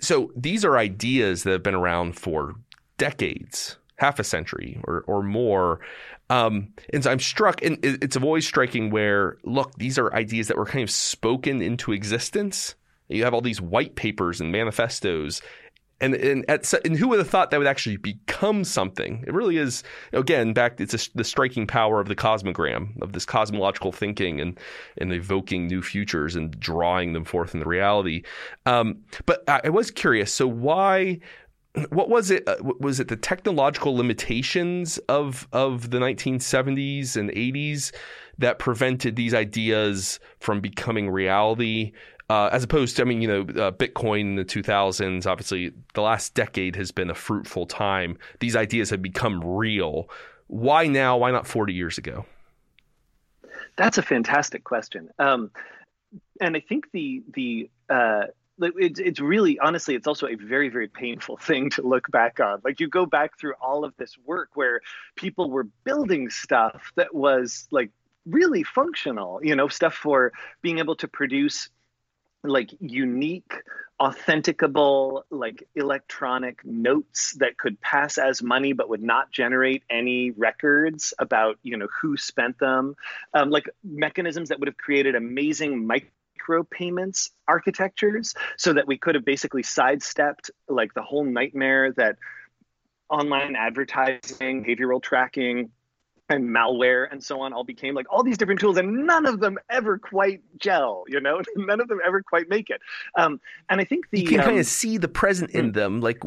so 0.00 0.32
these 0.36 0.64
are 0.64 0.76
ideas 0.76 1.44
that 1.44 1.52
have 1.52 1.62
been 1.62 1.74
around 1.74 2.18
for 2.18 2.54
decades, 2.98 3.78
half 3.96 4.18
a 4.18 4.24
century 4.24 4.80
or 4.84 5.04
or 5.06 5.22
more. 5.22 5.80
Um, 6.32 6.72
and 6.94 7.04
so 7.04 7.10
I'm 7.10 7.20
struck, 7.20 7.62
and 7.62 7.78
it's 7.82 8.16
always 8.16 8.46
striking 8.46 8.88
where 8.88 9.36
look, 9.44 9.74
these 9.74 9.98
are 9.98 10.14
ideas 10.14 10.48
that 10.48 10.56
were 10.56 10.64
kind 10.64 10.82
of 10.82 10.90
spoken 10.90 11.60
into 11.60 11.92
existence. 11.92 12.74
You 13.08 13.24
have 13.24 13.34
all 13.34 13.42
these 13.42 13.60
white 13.60 13.96
papers 13.96 14.40
and 14.40 14.50
manifestos, 14.50 15.42
and 16.00 16.14
and, 16.14 16.44
at, 16.48 16.72
and 16.86 16.96
who 16.96 17.08
would 17.08 17.18
have 17.18 17.28
thought 17.28 17.50
that 17.50 17.58
would 17.58 17.66
actually 17.66 17.98
become 17.98 18.64
something? 18.64 19.22
It 19.26 19.34
really 19.34 19.58
is. 19.58 19.84
Again, 20.14 20.54
back 20.54 20.80
it's 20.80 20.94
a, 20.94 21.10
the 21.14 21.22
striking 21.22 21.66
power 21.66 22.00
of 22.00 22.08
the 22.08 22.16
cosmogram 22.16 23.00
of 23.02 23.12
this 23.12 23.26
cosmological 23.26 23.92
thinking 23.92 24.40
and 24.40 24.58
and 24.96 25.12
evoking 25.12 25.66
new 25.66 25.82
futures 25.82 26.34
and 26.34 26.58
drawing 26.58 27.12
them 27.12 27.26
forth 27.26 27.52
in 27.52 27.60
the 27.60 27.66
reality. 27.66 28.22
Um, 28.64 29.02
but 29.26 29.44
I, 29.46 29.60
I 29.64 29.68
was 29.68 29.90
curious. 29.90 30.32
So 30.32 30.46
why? 30.46 31.20
What 31.90 32.08
was 32.08 32.30
it? 32.30 32.46
Uh, 32.46 32.56
was 32.80 33.00
it 33.00 33.08
the 33.08 33.16
technological 33.16 33.96
limitations 33.96 34.98
of 35.08 35.48
of 35.52 35.90
the 35.90 35.98
1970s 35.98 37.16
and 37.16 37.30
80s 37.30 37.92
that 38.38 38.58
prevented 38.58 39.16
these 39.16 39.34
ideas 39.34 40.20
from 40.40 40.60
becoming 40.60 41.10
reality? 41.10 41.92
Uh, 42.30 42.48
as 42.50 42.64
opposed 42.64 42.96
to, 42.96 43.02
I 43.02 43.04
mean, 43.04 43.20
you 43.20 43.28
know, 43.28 43.40
uh, 43.42 43.72
Bitcoin 43.72 44.20
in 44.20 44.34
the 44.36 44.44
2000s, 44.44 45.26
obviously, 45.26 45.72
the 45.92 46.00
last 46.00 46.32
decade 46.32 46.76
has 46.76 46.90
been 46.90 47.10
a 47.10 47.14
fruitful 47.14 47.66
time. 47.66 48.16
These 48.40 48.56
ideas 48.56 48.88
have 48.88 49.02
become 49.02 49.44
real. 49.44 50.08
Why 50.46 50.86
now? 50.86 51.18
Why 51.18 51.30
not 51.30 51.46
40 51.46 51.74
years 51.74 51.98
ago? 51.98 52.24
That's 53.76 53.98
a 53.98 54.02
fantastic 54.02 54.64
question. 54.64 55.10
Um, 55.18 55.50
and 56.40 56.56
I 56.56 56.60
think 56.60 56.90
the 56.92 57.22
the 57.34 57.70
uh, 57.90 58.24
it's 58.60 59.00
it's 59.00 59.20
really 59.20 59.58
honestly 59.58 59.94
it's 59.94 60.06
also 60.06 60.26
a 60.26 60.34
very 60.34 60.68
very 60.68 60.88
painful 60.88 61.36
thing 61.40 61.70
to 61.70 61.82
look 61.82 62.10
back 62.10 62.40
on. 62.40 62.60
Like 62.64 62.80
you 62.80 62.88
go 62.88 63.06
back 63.06 63.38
through 63.38 63.54
all 63.60 63.84
of 63.84 63.94
this 63.96 64.16
work 64.24 64.50
where 64.54 64.80
people 65.16 65.50
were 65.50 65.64
building 65.84 66.30
stuff 66.30 66.92
that 66.96 67.14
was 67.14 67.66
like 67.70 67.90
really 68.24 68.62
functional 68.62 69.40
you 69.42 69.56
know 69.56 69.68
stuff 69.68 69.94
for 69.94 70.32
being 70.62 70.78
able 70.78 70.94
to 70.94 71.08
produce 71.08 71.68
like 72.44 72.70
unique 72.80 73.52
authenticable 74.00 75.24
like 75.30 75.62
electronic 75.76 76.64
notes 76.64 77.34
that 77.38 77.56
could 77.56 77.80
pass 77.80 78.18
as 78.18 78.42
money 78.42 78.72
but 78.72 78.88
would 78.88 79.02
not 79.02 79.30
generate 79.30 79.84
any 79.88 80.32
records 80.32 81.14
about 81.18 81.58
you 81.62 81.76
know 81.76 81.88
who 82.00 82.16
spent 82.16 82.58
them. 82.58 82.96
Um, 83.32 83.50
like 83.50 83.68
mechanisms 83.84 84.48
that 84.48 84.58
would 84.58 84.68
have 84.68 84.76
created 84.76 85.14
amazing 85.14 85.86
micro 85.86 86.10
micropayments 86.38 87.30
architectures 87.48 88.34
so 88.56 88.72
that 88.72 88.86
we 88.86 88.98
could 88.98 89.14
have 89.14 89.24
basically 89.24 89.62
sidestepped 89.62 90.50
like 90.68 90.94
the 90.94 91.02
whole 91.02 91.24
nightmare 91.24 91.92
that 91.92 92.16
online 93.08 93.56
advertising, 93.56 94.64
behavioral 94.64 95.02
tracking, 95.02 95.70
and 96.32 96.48
malware 96.48 97.06
and 97.10 97.22
so 97.22 97.40
on 97.40 97.52
all 97.52 97.64
became 97.64 97.94
like 97.94 98.06
all 98.10 98.22
these 98.22 98.38
different 98.38 98.60
tools 98.60 98.76
and 98.76 99.06
none 99.06 99.26
of 99.26 99.40
them 99.40 99.58
ever 99.70 99.98
quite 99.98 100.40
gel 100.58 101.04
you 101.08 101.20
know? 101.20 101.40
None 101.56 101.80
of 101.80 101.88
them 101.88 102.00
ever 102.04 102.22
quite 102.22 102.48
make 102.48 102.70
it. 102.70 102.80
Um, 103.16 103.40
and 103.68 103.80
i 103.80 103.84
think 103.84 104.10
the 104.10 104.20
you 104.20 104.26
can 104.26 104.40
um, 104.40 104.46
kind 104.46 104.58
of 104.58 104.66
see 104.66 104.98
the 104.98 105.08
present 105.08 105.50
in 105.50 105.66
hmm. 105.66 105.72
them 105.72 106.00
like 106.00 106.20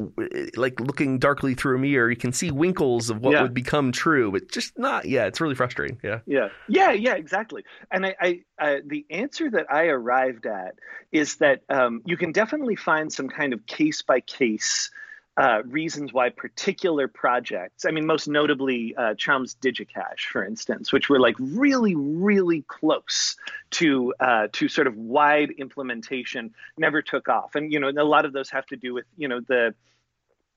like 0.56 0.80
looking 0.80 1.20
darkly 1.20 1.54
through 1.54 1.76
a 1.76 1.80
mirror 1.80 2.10
you 2.10 2.16
can 2.16 2.32
see 2.32 2.52
winkles 2.52 3.10
of 3.10 3.22
what 3.22 3.34
yeah. 3.34 3.42
would 3.42 3.54
become 3.54 3.92
true 3.92 4.32
but 4.32 4.50
just 4.52 4.78
not 4.78 5.06
yeah 5.06 5.26
it's 5.26 5.42
really 5.42 5.56
frustrating 5.56 6.00
yeah. 6.04 6.20
Yeah. 6.26 6.50
Yeah 6.68 6.92
yeah 6.92 7.16
exactly. 7.16 7.64
And 7.92 8.06
i, 8.06 8.16
I 8.22 8.42
uh, 8.60 8.78
the 8.86 9.06
answer 9.10 9.50
that 9.52 9.72
i 9.72 9.86
arrived 9.86 10.46
at 10.46 10.76
is 11.12 11.38
that 11.38 11.62
um, 11.70 12.02
you 12.06 12.18
can 12.18 12.32
definitely 12.32 12.76
find 12.76 13.12
some 13.12 13.30
kind 13.30 13.54
of 13.54 13.66
case 13.66 14.02
by 14.02 14.20
case 14.22 14.92
uh, 15.38 15.62
reasons 15.66 16.14
why 16.14 16.30
particular 16.30 17.08
projects, 17.10 17.86
I 17.86 17.92
mean, 17.92 18.06
most 18.06 18.28
notably 18.28 18.96
uh, 18.96 19.16
Chaum's 19.16 19.56
DigiCash, 19.56 20.22
for 20.32 20.46
instance, 20.46 20.94
which 20.94 21.10
were 21.10 21.20
like 21.20 21.36
really, 21.40 21.94
really 21.96 22.62
close 22.62 23.36
to 23.72 24.14
uh, 24.20 24.48
to 24.54 24.70
sort 24.70 24.88
of 24.88 24.96
wide 24.96 25.52
implementation, 25.52 26.54
never 26.78 27.02
took 27.02 27.28
off. 27.28 27.56
And 27.56 27.72
you 27.72 27.80
know, 27.82 27.90
a 27.90 28.04
lot 28.04 28.24
of 28.24 28.32
those 28.32 28.50
have 28.52 28.66
to 28.68 28.78
do 28.78 28.94
with 28.94 29.06
you 29.18 29.28
know 29.28 29.42
the 29.42 29.76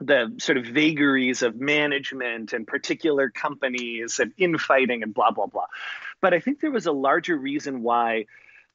the 0.00 0.32
sort 0.38 0.58
of 0.58 0.64
vagaries 0.64 1.42
of 1.42 1.56
management 1.56 2.52
and 2.52 2.64
particular 2.64 3.30
companies 3.30 4.20
and 4.20 4.32
infighting 4.38 5.02
and 5.02 5.12
blah 5.12 5.32
blah 5.32 5.46
blah. 5.46 5.66
But 6.20 6.34
I 6.34 6.40
think 6.40 6.60
there 6.60 6.70
was 6.70 6.86
a 6.86 6.92
larger 6.92 7.36
reason 7.36 7.82
why 7.82 8.26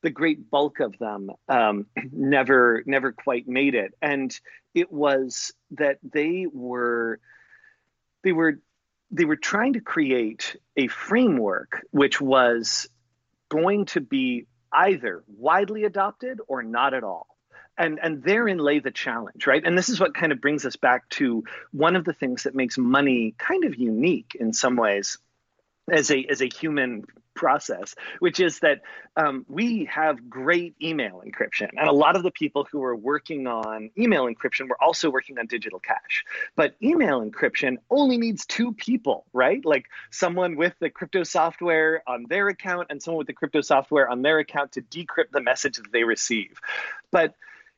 the 0.04 0.12
great 0.12 0.52
bulk 0.52 0.80
of 0.80 0.98
them 1.00 1.32
um, 1.50 1.88
never 2.12 2.84
never 2.86 3.12
quite 3.12 3.48
made 3.48 3.74
it. 3.74 3.94
And 4.02 4.38
it 4.76 4.92
was 4.92 5.52
that 5.72 5.98
they 6.04 6.46
were 6.52 7.20
they 8.24 8.34
were 8.34 8.60
they 9.10 9.26
were 9.26 9.36
trying 9.36 9.74
to 9.74 9.82
create 9.82 10.56
a 10.78 10.88
framework 10.88 11.82
which 11.92 12.22
was 12.22 12.88
going 13.50 13.86
to 13.86 14.02
be 14.02 14.46
either 14.72 15.24
widely 15.28 15.84
adopted 15.84 16.40
or 16.48 16.62
not 16.64 16.94
at 16.94 17.04
all. 17.04 17.28
And 17.78 18.00
and 18.02 18.22
therein 18.22 18.60
lay 18.60 18.80
the 18.80 18.92
challenge 18.92 19.48
right? 19.48 19.64
And 19.66 19.78
this 19.78 19.90
is 19.90 20.00
what 20.00 20.14
kind 20.14 20.32
of 20.32 20.42
brings 20.42 20.66
us 20.66 20.76
back 20.76 21.10
to 21.12 21.44
one 21.72 21.96
of 21.96 22.04
the 22.06 22.14
things 22.14 22.44
that 22.44 22.54
makes 22.54 22.78
money 22.78 23.34
kind 23.38 23.64
of 23.64 23.76
unique 23.76 24.36
in 24.40 24.54
some 24.54 24.76
ways 24.76 25.18
as 25.92 26.12
a 26.12 26.26
as 26.30 26.42
a 26.42 26.48
human 26.48 27.04
process, 27.36 27.96
which 28.20 28.40
is 28.40 28.60
that 28.60 28.82
um, 29.18 29.46
we 29.50 29.86
have 29.86 30.30
great 30.30 30.76
email 30.82 31.22
encryption, 31.26 31.70
and 31.76 31.90
a 31.90 31.92
lot 31.92 32.16
of 32.16 32.24
the 32.24 32.32
people 32.32 32.68
who 32.72 32.84
are 32.84 32.96
working 32.96 33.48
on 33.48 33.90
email 33.98 34.26
encryption 34.26 34.70
were 34.70 34.82
also 34.82 35.10
working 35.10 35.38
on 35.40 35.48
digital 35.48 35.80
cash. 35.80 36.24
But 36.56 36.76
email 36.82 37.22
encryption 37.22 37.78
only 37.90 38.18
needs 38.18 38.46
two 38.46 38.74
people, 38.74 39.26
right? 39.34 39.64
Like 39.66 39.86
someone 40.12 40.56
with 40.56 40.74
the 40.80 40.90
crypto 40.90 41.24
software 41.24 42.04
on 42.08 42.26
their 42.30 42.48
account 42.48 42.88
and 42.90 43.02
someone 43.02 43.20
with 43.20 43.28
the 43.28 43.34
crypto 43.34 43.62
software 43.62 44.08
on 44.08 44.22
their 44.22 44.40
account 44.40 44.74
to 44.74 44.82
decrypt 44.82 45.32
the 45.32 45.42
message 45.42 45.78
that 45.78 45.92
they 45.92 46.04
receive. 46.04 46.60
But 47.12 47.36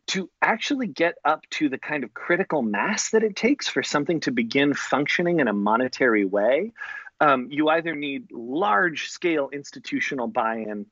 to 0.08 0.30
actually 0.42 0.88
get 0.88 1.16
up 1.26 1.50
to 1.50 1.68
the 1.68 1.80
kind 1.80 2.04
of 2.04 2.14
critical 2.14 2.62
mass 2.62 3.10
that 3.10 3.24
it 3.24 3.36
takes 3.36 3.68
for 3.68 3.82
something 3.82 4.20
to 4.20 4.32
begin 4.32 4.74
functioning 4.74 5.40
in 5.40 5.48
a 5.48 5.54
monetary 5.54 6.26
way, 6.26 6.72
um, 7.20 7.48
you 7.50 7.70
either 7.70 7.96
need 7.96 8.32
large 8.32 9.10
scale 9.10 9.50
institutional 9.52 10.28
buy 10.28 10.58
in 10.58 10.86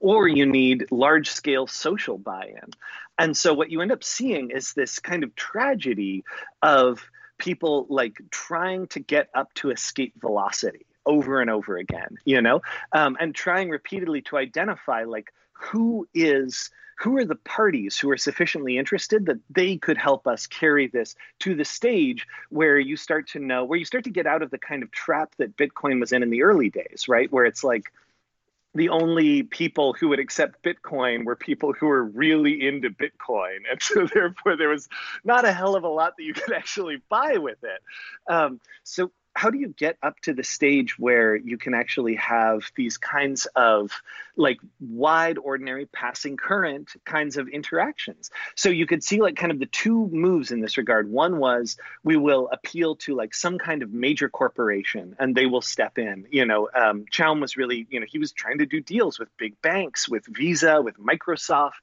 or 0.00 0.28
you 0.28 0.46
need 0.46 0.86
large 0.90 1.30
scale 1.30 1.66
social 1.66 2.16
buy 2.16 2.46
in. 2.46 2.70
And 3.18 3.36
so 3.36 3.52
what 3.52 3.70
you 3.70 3.80
end 3.80 3.92
up 3.92 4.04
seeing 4.04 4.50
is 4.50 4.72
this 4.72 4.98
kind 4.98 5.24
of 5.24 5.34
tragedy 5.34 6.24
of 6.62 7.02
people 7.38 7.86
like 7.88 8.20
trying 8.30 8.86
to 8.88 9.00
get 9.00 9.28
up 9.34 9.52
to 9.54 9.70
escape 9.70 10.14
velocity 10.20 10.86
over 11.06 11.40
and 11.40 11.50
over 11.50 11.76
again, 11.76 12.18
you 12.24 12.40
know, 12.40 12.60
um, 12.92 13.16
and 13.18 13.34
trying 13.34 13.68
repeatedly 13.70 14.22
to 14.22 14.36
identify 14.36 15.04
like 15.04 15.32
who 15.52 16.06
is 16.14 16.70
who 17.00 17.16
are 17.16 17.24
the 17.24 17.36
parties 17.36 17.98
who 17.98 18.10
are 18.10 18.16
sufficiently 18.16 18.76
interested 18.76 19.26
that 19.26 19.38
they 19.48 19.76
could 19.76 19.96
help 19.96 20.26
us 20.26 20.46
carry 20.46 20.86
this 20.86 21.14
to 21.38 21.54
the 21.54 21.64
stage 21.64 22.26
where 22.50 22.78
you 22.78 22.96
start 22.96 23.28
to 23.28 23.38
know 23.38 23.64
where 23.64 23.78
you 23.78 23.84
start 23.84 24.04
to 24.04 24.10
get 24.10 24.26
out 24.26 24.42
of 24.42 24.50
the 24.50 24.58
kind 24.58 24.82
of 24.82 24.90
trap 24.90 25.34
that 25.38 25.56
bitcoin 25.56 26.00
was 26.00 26.12
in 26.12 26.22
in 26.22 26.30
the 26.30 26.42
early 26.42 26.68
days 26.68 27.06
right 27.08 27.32
where 27.32 27.44
it's 27.44 27.64
like 27.64 27.92
the 28.74 28.88
only 28.88 29.42
people 29.42 29.92
who 29.94 30.08
would 30.08 30.20
accept 30.20 30.62
Bitcoin 30.62 31.24
were 31.24 31.34
people 31.34 31.72
who 31.72 31.86
were 31.86 32.04
really 32.04 32.66
into 32.66 32.88
Bitcoin. 32.88 33.58
And 33.70 33.82
so, 33.82 34.06
therefore, 34.14 34.56
there 34.56 34.68
was 34.68 34.88
not 35.24 35.44
a 35.44 35.52
hell 35.52 35.74
of 35.74 35.82
a 35.82 35.88
lot 35.88 36.16
that 36.16 36.22
you 36.22 36.34
could 36.34 36.52
actually 36.52 37.02
buy 37.08 37.38
with 37.38 37.58
it. 37.64 38.32
Um, 38.32 38.60
so, 38.84 39.10
how 39.34 39.50
do 39.50 39.58
you 39.58 39.68
get 39.68 39.96
up 40.02 40.18
to 40.20 40.32
the 40.32 40.42
stage 40.42 40.98
where 40.98 41.36
you 41.36 41.56
can 41.56 41.72
actually 41.72 42.16
have 42.16 42.70
these 42.76 42.98
kinds 42.98 43.46
of 43.54 43.90
like 44.36 44.58
wide 44.80 45.38
ordinary 45.38 45.86
passing 45.86 46.36
current 46.36 46.90
kinds 47.04 47.36
of 47.36 47.48
interactions? 47.48 48.30
So 48.56 48.68
you 48.70 48.86
could 48.86 49.04
see 49.04 49.20
like 49.20 49.36
kind 49.36 49.52
of 49.52 49.58
the 49.58 49.66
two 49.66 50.08
moves 50.08 50.50
in 50.50 50.60
this 50.60 50.76
regard. 50.76 51.10
One 51.10 51.38
was 51.38 51.76
we 52.02 52.16
will 52.16 52.48
appeal 52.52 52.96
to 52.96 53.14
like 53.14 53.34
some 53.34 53.58
kind 53.58 53.82
of 53.82 53.92
major 53.92 54.28
corporation 54.28 55.16
and 55.18 55.34
they 55.34 55.46
will 55.46 55.62
step 55.62 55.98
in. 55.98 56.26
You 56.30 56.44
know 56.44 56.68
um, 56.74 57.04
Chaum 57.10 57.40
was 57.40 57.56
really 57.56 57.86
you 57.90 58.00
know 58.00 58.06
he 58.08 58.18
was 58.18 58.32
trying 58.32 58.58
to 58.58 58.66
do 58.66 58.80
deals 58.80 59.18
with 59.18 59.28
big 59.36 59.60
banks 59.62 60.08
with 60.08 60.26
visa 60.26 60.82
with 60.82 60.96
microsoft. 60.98 61.80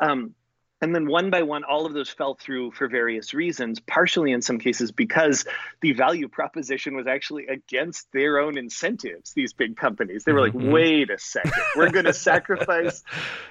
Um, 0.00 0.34
and 0.80 0.94
then 0.94 1.06
one 1.06 1.30
by 1.30 1.42
one 1.42 1.64
all 1.64 1.86
of 1.86 1.94
those 1.94 2.10
fell 2.10 2.34
through 2.34 2.70
for 2.72 2.88
various 2.88 3.32
reasons 3.32 3.80
partially 3.80 4.32
in 4.32 4.42
some 4.42 4.58
cases 4.58 4.92
because 4.92 5.44
the 5.80 5.92
value 5.92 6.28
proposition 6.28 6.94
was 6.94 7.06
actually 7.06 7.46
against 7.46 8.10
their 8.12 8.38
own 8.38 8.58
incentives 8.58 9.32
these 9.32 9.52
big 9.52 9.76
companies. 9.76 10.24
They 10.24 10.32
were 10.32 10.40
like 10.40 10.52
mm-hmm. 10.52 10.70
wait 10.70 11.10
a 11.10 11.18
second. 11.18 11.52
We're 11.76 11.90
going 11.90 12.04
to 12.06 12.12
sacrifice 12.12 13.02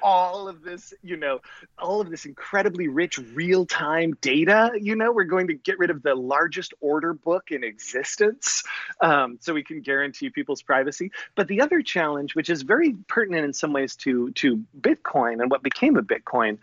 all 0.01 0.47
of 0.47 0.63
this 0.63 0.93
you 1.01 1.17
know 1.17 1.39
all 1.79 2.01
of 2.01 2.09
this 2.09 2.25
incredibly 2.25 2.87
rich 2.87 3.17
real-time 3.17 4.17
data. 4.21 4.71
You 4.79 4.95
know 4.95 5.11
we're 5.11 5.23
going 5.23 5.47
to 5.47 5.55
get 5.55 5.79
rid 5.79 5.89
of 5.89 6.03
the 6.03 6.15
largest 6.15 6.73
order 6.79 7.13
book 7.13 7.51
in 7.51 7.63
existence 7.63 8.63
um, 9.01 9.37
so 9.41 9.53
we 9.53 9.63
can 9.63 9.81
guarantee 9.81 10.29
people's 10.29 10.61
privacy. 10.61 11.11
But 11.35 11.47
the 11.47 11.61
other 11.61 11.81
challenge 11.81 12.35
which 12.35 12.49
is 12.49 12.61
very 12.61 12.95
pertinent 13.07 13.45
in 13.45 13.53
some 13.53 13.73
ways 13.73 13.95
to 13.97 14.31
to 14.31 14.63
bitcoin 14.79 15.41
and 15.41 15.49
what 15.49 15.63
became 15.63 15.97
a 15.97 16.03
bitcoin 16.03 16.59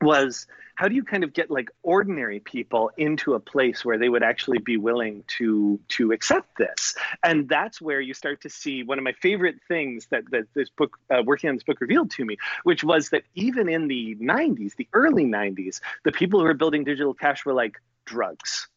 was 0.00 0.46
how 0.74 0.86
do 0.86 0.94
you 0.94 1.02
kind 1.02 1.24
of 1.24 1.32
get 1.32 1.50
like 1.50 1.70
ordinary 1.82 2.38
people 2.38 2.92
into 2.96 3.34
a 3.34 3.40
place 3.40 3.84
where 3.84 3.98
they 3.98 4.08
would 4.08 4.22
actually 4.22 4.58
be 4.58 4.76
willing 4.76 5.24
to 5.38 5.80
to 5.88 6.12
accept 6.12 6.56
this? 6.56 6.94
And 7.24 7.48
that's 7.48 7.80
where 7.80 8.00
you 8.00 8.14
start 8.14 8.42
to 8.42 8.48
see 8.48 8.84
one 8.84 8.98
of 8.98 9.04
my 9.04 9.12
favorite 9.12 9.56
things 9.66 10.06
that 10.10 10.30
that 10.30 10.44
this 10.54 10.70
book 10.70 10.98
uh, 11.10 11.22
working 11.24 11.50
on 11.50 11.56
this 11.56 11.64
book 11.64 11.80
revealed 11.80 12.10
to 12.12 12.24
me 12.24 12.36
which 12.62 12.84
was 12.84 13.10
that 13.10 13.22
even 13.34 13.68
in 13.68 13.88
the 13.88 14.16
90s 14.16 14.76
the 14.76 14.88
early 14.92 15.24
90s 15.24 15.80
the 16.04 16.12
people 16.12 16.40
who 16.40 16.46
were 16.46 16.54
building 16.54 16.84
digital 16.84 17.14
cash 17.14 17.44
were 17.44 17.54
like 17.54 17.80
drugs 18.04 18.68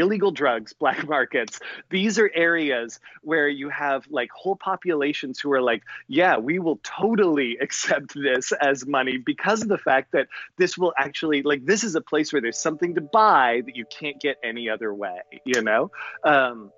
illegal 0.00 0.30
drugs, 0.32 0.72
black 0.72 1.08
markets. 1.08 1.60
These 1.90 2.18
are 2.18 2.30
areas 2.34 3.00
where 3.22 3.48
you 3.48 3.68
have 3.68 4.06
like 4.10 4.30
whole 4.32 4.56
populations 4.56 5.38
who 5.38 5.52
are 5.52 5.62
like, 5.62 5.82
yeah, 6.08 6.38
we 6.38 6.58
will 6.58 6.80
totally 6.82 7.58
accept 7.60 8.14
this 8.14 8.52
as 8.52 8.86
money 8.86 9.18
because 9.18 9.62
of 9.62 9.68
the 9.68 9.78
fact 9.78 10.12
that 10.12 10.26
this 10.58 10.76
will 10.76 10.92
actually, 10.98 11.42
like, 11.42 11.64
this 11.64 11.84
is 11.84 11.94
a 11.94 12.00
place 12.00 12.32
where 12.32 12.42
there's 12.42 12.58
something 12.58 12.94
to 12.96 13.00
buy 13.00 13.62
that 13.64 13.76
you 13.76 13.84
can't 13.86 14.20
get 14.20 14.36
any 14.42 14.68
other 14.68 14.92
way, 14.92 15.20
you 15.44 15.62
know? 15.62 15.90
Um, 16.24 16.72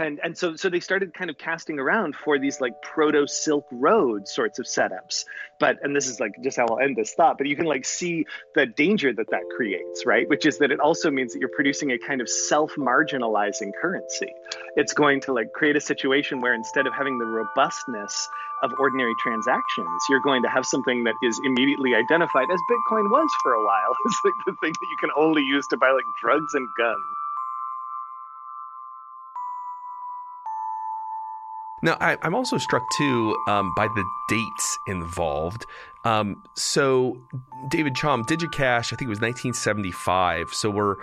and 0.00 0.20
and 0.22 0.36
so 0.36 0.56
so 0.56 0.68
they 0.68 0.80
started 0.80 1.14
kind 1.14 1.30
of 1.30 1.38
casting 1.38 1.78
around 1.78 2.16
for 2.16 2.38
these 2.38 2.60
like 2.60 2.72
proto 2.82 3.26
silk 3.26 3.66
road 3.70 4.26
sorts 4.26 4.58
of 4.58 4.66
setups. 4.66 5.24
But 5.58 5.78
and 5.82 5.94
this 5.94 6.08
is 6.08 6.18
like 6.20 6.32
just 6.42 6.56
how 6.56 6.66
i'll 6.66 6.80
end 6.80 6.96
this 6.96 7.12
thought 7.12 7.36
but 7.38 7.46
you 7.46 7.56
can 7.56 7.66
like 7.66 7.84
see 7.84 8.26
the 8.54 8.66
danger 8.66 9.12
that 9.12 9.30
that 9.30 9.42
creates 9.56 10.04
right? 10.06 10.28
Which 10.28 10.46
is 10.46 10.58
that 10.58 10.70
it 10.70 10.80
also 10.80 11.10
means 11.10 11.32
that 11.32 11.40
you're 11.40 11.54
producing 11.54 11.92
a 11.92 11.98
kind 11.98 12.20
of 12.20 12.28
self 12.28 12.72
marginalizing 12.76 13.72
currency. 13.80 14.32
It's 14.76 14.92
going 14.92 15.20
to 15.22 15.32
like 15.32 15.52
create 15.52 15.76
a 15.76 15.80
situation 15.80 16.40
where 16.40 16.54
instead 16.54 16.86
of 16.86 16.94
having 16.94 17.18
the 17.18 17.26
robustness 17.26 18.28
of 18.62 18.72
ordinary 18.78 19.14
transactions 19.20 19.88
you're 20.10 20.20
going 20.20 20.42
to 20.42 20.48
have 20.48 20.66
something 20.66 21.04
that 21.04 21.14
is 21.22 21.40
immediately 21.44 21.94
identified 21.94 22.46
as 22.52 22.60
bitcoin 22.70 23.10
was 23.10 23.28
for 23.42 23.52
a 23.52 23.64
while. 23.64 23.94
It's 24.06 24.20
like 24.24 24.34
the 24.46 24.54
thing 24.60 24.72
that 24.72 24.88
you 24.90 24.96
can 25.00 25.10
only 25.16 25.42
use 25.42 25.66
to 25.68 25.76
buy 25.76 25.90
like 25.90 26.04
drugs 26.20 26.54
and 26.54 26.68
guns 26.76 27.19
Now, 31.82 31.96
I, 32.00 32.16
am 32.22 32.34
also 32.34 32.58
struck 32.58 32.82
too 32.96 33.36
um, 33.46 33.72
by 33.74 33.88
the 33.88 34.04
dates 34.28 34.78
involved. 34.86 35.64
Um, 36.04 36.42
so, 36.54 37.18
David 37.68 37.94
Chaum, 37.94 38.24
DigiCash, 38.24 38.92
I 38.92 38.96
think 38.96 39.02
it 39.02 39.08
was 39.08 39.20
1975. 39.20 40.48
So 40.52 40.70
we're 40.70 40.96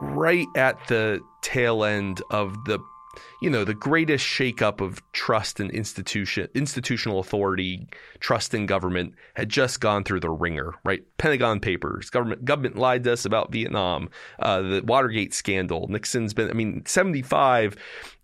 right 0.00 0.48
at 0.54 0.86
the 0.88 1.20
tail 1.42 1.84
end 1.84 2.22
of 2.30 2.64
the, 2.64 2.78
you 3.42 3.50
know, 3.50 3.64
the 3.64 3.74
greatest 3.74 4.24
shakeup 4.24 4.80
of 4.80 5.02
trust 5.12 5.60
and 5.60 5.70
institution, 5.70 6.48
institutional 6.54 7.18
authority, 7.18 7.86
trust 8.20 8.54
in 8.54 8.66
government 8.66 9.14
had 9.34 9.48
just 9.48 9.80
gone 9.80 10.04
through 10.04 10.20
the 10.20 10.30
ringer. 10.30 10.74
Right, 10.84 11.02
Pentagon 11.18 11.60
Papers, 11.60 12.08
government 12.10 12.44
government 12.44 12.76
lied 12.76 13.04
to 13.04 13.12
us 13.12 13.24
about 13.24 13.52
Vietnam, 13.52 14.10
uh, 14.38 14.62
the 14.62 14.82
Watergate 14.84 15.34
scandal. 15.34 15.86
Nixon's 15.88 16.34
been, 16.34 16.50
I 16.50 16.54
mean, 16.54 16.84
75 16.86 17.76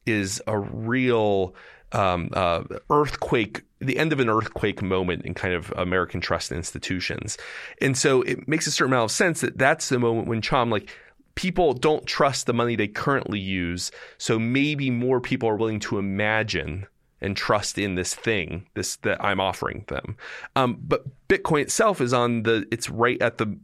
is 0.06 0.40
a 0.46 0.58
real 0.58 1.54
um, 1.92 2.30
uh, 2.32 2.64
earthquake, 2.90 3.62
the 3.80 3.98
end 3.98 4.12
of 4.12 4.20
an 4.20 4.28
earthquake 4.28 4.82
moment 4.82 5.24
in 5.24 5.34
kind 5.34 5.54
of 5.54 5.72
American 5.76 6.20
trust 6.20 6.52
institutions. 6.52 7.38
And 7.80 7.96
so 7.96 8.22
it 8.22 8.48
makes 8.48 8.66
a 8.66 8.70
certain 8.70 8.92
amount 8.92 9.10
of 9.10 9.16
sense 9.16 9.40
that 9.40 9.58
that's 9.58 9.88
the 9.88 9.98
moment 9.98 10.28
when 10.28 10.40
Chaum, 10.40 10.70
like, 10.70 10.90
people 11.34 11.74
don't 11.74 12.06
trust 12.06 12.46
the 12.46 12.54
money 12.54 12.76
they 12.76 12.88
currently 12.88 13.38
use. 13.38 13.90
So 14.18 14.38
maybe 14.38 14.90
more 14.90 15.20
people 15.20 15.48
are 15.48 15.56
willing 15.56 15.80
to 15.80 15.98
imagine 15.98 16.86
and 17.20 17.36
trust 17.36 17.78
in 17.78 17.94
this 17.94 18.14
thing, 18.14 18.66
this 18.74 18.96
that 18.96 19.22
I'm 19.24 19.40
offering 19.40 19.84
them. 19.88 20.16
Um, 20.54 20.78
but 20.82 21.04
Bitcoin 21.28 21.62
itself 21.62 22.00
is 22.00 22.12
on 22.12 22.42
the, 22.42 22.66
it's 22.70 22.90
right 22.90 23.20
at 23.22 23.38
the, 23.38 23.56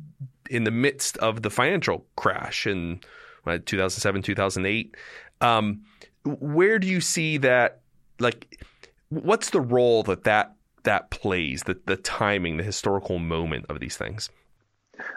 in 0.48 0.64
the 0.64 0.70
midst 0.70 1.16
of 1.18 1.42
the 1.42 1.50
financial 1.50 2.06
crash 2.16 2.66
in 2.66 3.00
2007, 3.46 4.22
2008. 4.22 4.96
Um, 5.40 5.82
where 6.24 6.78
do 6.78 6.86
you 6.86 7.00
see 7.00 7.38
that 7.38 7.81
like 8.22 8.64
what's 9.10 9.50
the 9.50 9.60
role 9.60 10.02
that 10.04 10.24
that 10.24 10.54
that 10.84 11.10
plays 11.10 11.64
the 11.64 11.78
the 11.86 11.96
timing 11.96 12.56
the 12.56 12.62
historical 12.62 13.18
moment 13.18 13.66
of 13.68 13.80
these 13.80 13.96
things 13.96 14.30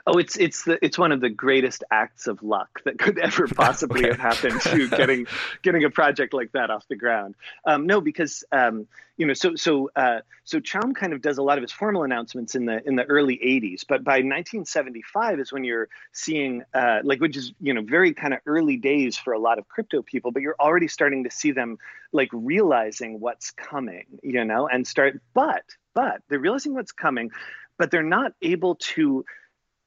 Oh, 0.08 0.18
it's 0.18 0.38
it's 0.38 0.64
the 0.64 0.84
it's 0.84 0.98
one 0.98 1.12
of 1.12 1.20
the 1.20 1.30
greatest 1.30 1.84
acts 1.92 2.28
of 2.28 2.42
luck 2.42 2.82
that 2.86 2.98
could 2.98 3.18
ever 3.18 3.48
possibly 3.56 4.04
have 4.08 4.18
happened 4.18 4.62
to 4.62 4.88
getting 4.98 5.28
getting 5.64 5.84
a 5.84 5.90
project 5.90 6.34
like 6.34 6.52
that 6.54 6.70
off 6.70 6.88
the 6.88 6.96
ground. 6.96 7.36
Um, 7.66 7.86
no, 7.86 8.00
because 8.00 8.44
um, 8.52 8.88
you 9.18 9.26
know, 9.26 9.34
so 9.34 9.56
so 9.56 9.92
uh, 9.96 10.20
so 10.46 10.60
Chaum 10.60 10.96
kind 10.96 11.12
of 11.12 11.22
does 11.22 11.38
a 11.38 11.44
lot 11.44 11.58
of 11.58 11.62
his 11.62 11.72
formal 11.72 12.04
announcements 12.04 12.56
in 12.56 12.66
the 12.66 12.86
in 12.88 12.96
the 12.96 13.04
early 13.04 13.38
'80s, 13.38 13.84
but 13.88 14.04
by 14.04 14.16
1975 14.16 15.40
is 15.40 15.52
when 15.52 15.64
you're 15.64 15.90
seeing 16.14 16.64
uh, 16.74 17.00
like 17.04 17.20
which 17.20 17.36
is 17.36 17.54
you 17.60 17.74
know 17.74 17.82
very 17.82 18.14
kind 18.14 18.34
of 18.34 18.40
early 18.46 18.78
days 18.78 19.18
for 19.18 19.34
a 19.34 19.40
lot 19.40 19.60
of 19.60 19.68
crypto 19.68 20.02
people, 20.02 20.32
but 20.32 20.42
you're 20.42 20.56
already 20.60 20.88
starting 20.88 21.26
to 21.26 21.32
see 21.32 21.52
them 21.52 21.78
like 22.14 22.30
realizing 22.32 23.20
what's 23.20 23.52
coming, 23.52 24.06
you 24.24 24.46
know, 24.46 24.68
and 24.68 24.88
start. 24.88 25.22
But 25.34 25.64
but 25.94 26.22
they're 26.30 26.40
realizing 26.40 26.74
what's 26.74 26.92
coming, 26.92 27.32
but 27.78 27.92
they're 27.92 28.04
not 28.04 28.34
able 28.42 28.76
to 28.76 29.26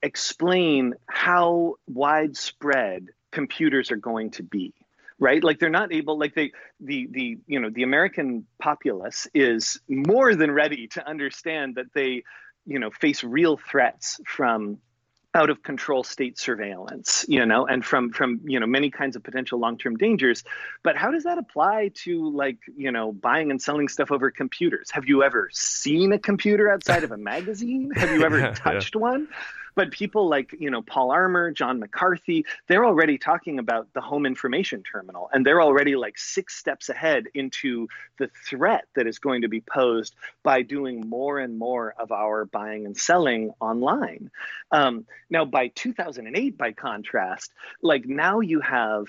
explain 0.03 0.95
how 1.07 1.75
widespread 1.87 3.09
computers 3.31 3.91
are 3.91 3.97
going 3.97 4.31
to 4.33 4.43
be 4.43 4.73
right? 5.19 5.43
Like 5.43 5.59
they're 5.59 5.71
not 5.71 5.93
able 5.93 6.19
like 6.19 6.35
they 6.35 6.53
the 6.81 7.09
the 7.11 7.39
you 7.47 7.61
know 7.61 7.71
the 7.71 7.83
american 7.83 8.47
populace 8.61 9.27
is 9.35 9.81
more 9.89 10.35
than 10.35 10.51
ready 10.51 10.87
to 10.89 11.07
understand 11.07 11.75
that 11.75 11.87
they 11.93 12.23
you 12.67 12.79
know 12.79 12.91
face 12.91 13.25
real 13.25 13.57
threats 13.57 14.21
from 14.27 14.79
out 15.35 15.51
of 15.51 15.63
control 15.63 16.03
state 16.03 16.39
surveillance 16.39 17.25
you 17.29 17.45
know 17.45 17.67
and 17.67 17.85
from 17.85 18.11
from 18.11 18.41
you 18.45 18.59
know 18.59 18.67
many 18.67 18.91
kinds 18.91 19.15
of 19.15 19.23
potential 19.23 19.59
long-term 19.59 19.97
dangers. 19.97 20.45
But 20.83 20.97
how 20.97 21.11
does 21.11 21.25
that 21.25 21.39
apply 21.39 21.91
to 22.05 22.31
like 22.31 22.59
you 22.77 22.93
know 22.93 23.13
buying 23.13 23.51
and 23.51 23.61
selling 23.61 23.89
stuff 23.89 24.13
over 24.13 24.31
computers? 24.31 24.91
Have 24.93 25.07
you 25.07 25.23
ever 25.25 25.51
seen 25.53 26.13
a 26.13 26.19
computer 26.19 26.71
outside 26.71 27.05
of 27.05 27.11
a 27.11 27.19
magazine? 27.19 27.91
Have 27.95 28.11
you 28.11 28.25
ever 28.25 28.53
touched 28.55 28.95
yeah. 28.95 29.01
one 29.01 29.29
but 29.79 29.93
people 29.93 30.29
like, 30.29 30.57
you 30.59 30.71
know, 30.71 30.83
Paul 30.83 31.13
Armer, 31.13 31.53
John 31.53 31.79
McCarthy, 31.79 32.45
they're 32.67 32.85
already 32.85 33.17
talking 33.17 33.61
about 33.61 33.87
the 33.93 34.01
home 34.01 34.27
information 34.27 34.83
terminal 34.83 35.31
and 35.33 35.47
they're 35.47 35.63
already 35.63 35.95
like 35.95 36.19
six 36.19 36.57
steps 36.57 36.89
ahead 36.89 37.29
into 37.33 37.87
the 38.19 38.29
threat 38.45 38.87
that 38.97 39.07
is 39.07 39.21
going 39.21 39.43
to 39.43 39.49
be 39.49 39.61
posed 39.61 40.17
by 40.43 40.63
doing 40.63 41.09
more 41.09 41.39
and 41.39 41.57
more 41.57 41.95
of 41.97 42.11
our 42.11 42.45
buying 42.45 42.87
and 42.87 42.97
selling 42.97 43.53
online. 43.61 44.33
Um, 44.73 45.07
now, 45.31 45.45
by 45.45 45.69
2008, 45.69 46.59
by 46.59 46.73
contrast, 46.73 47.53
like 47.81 48.05
now 48.05 48.41
you 48.41 48.59
have 48.59 49.07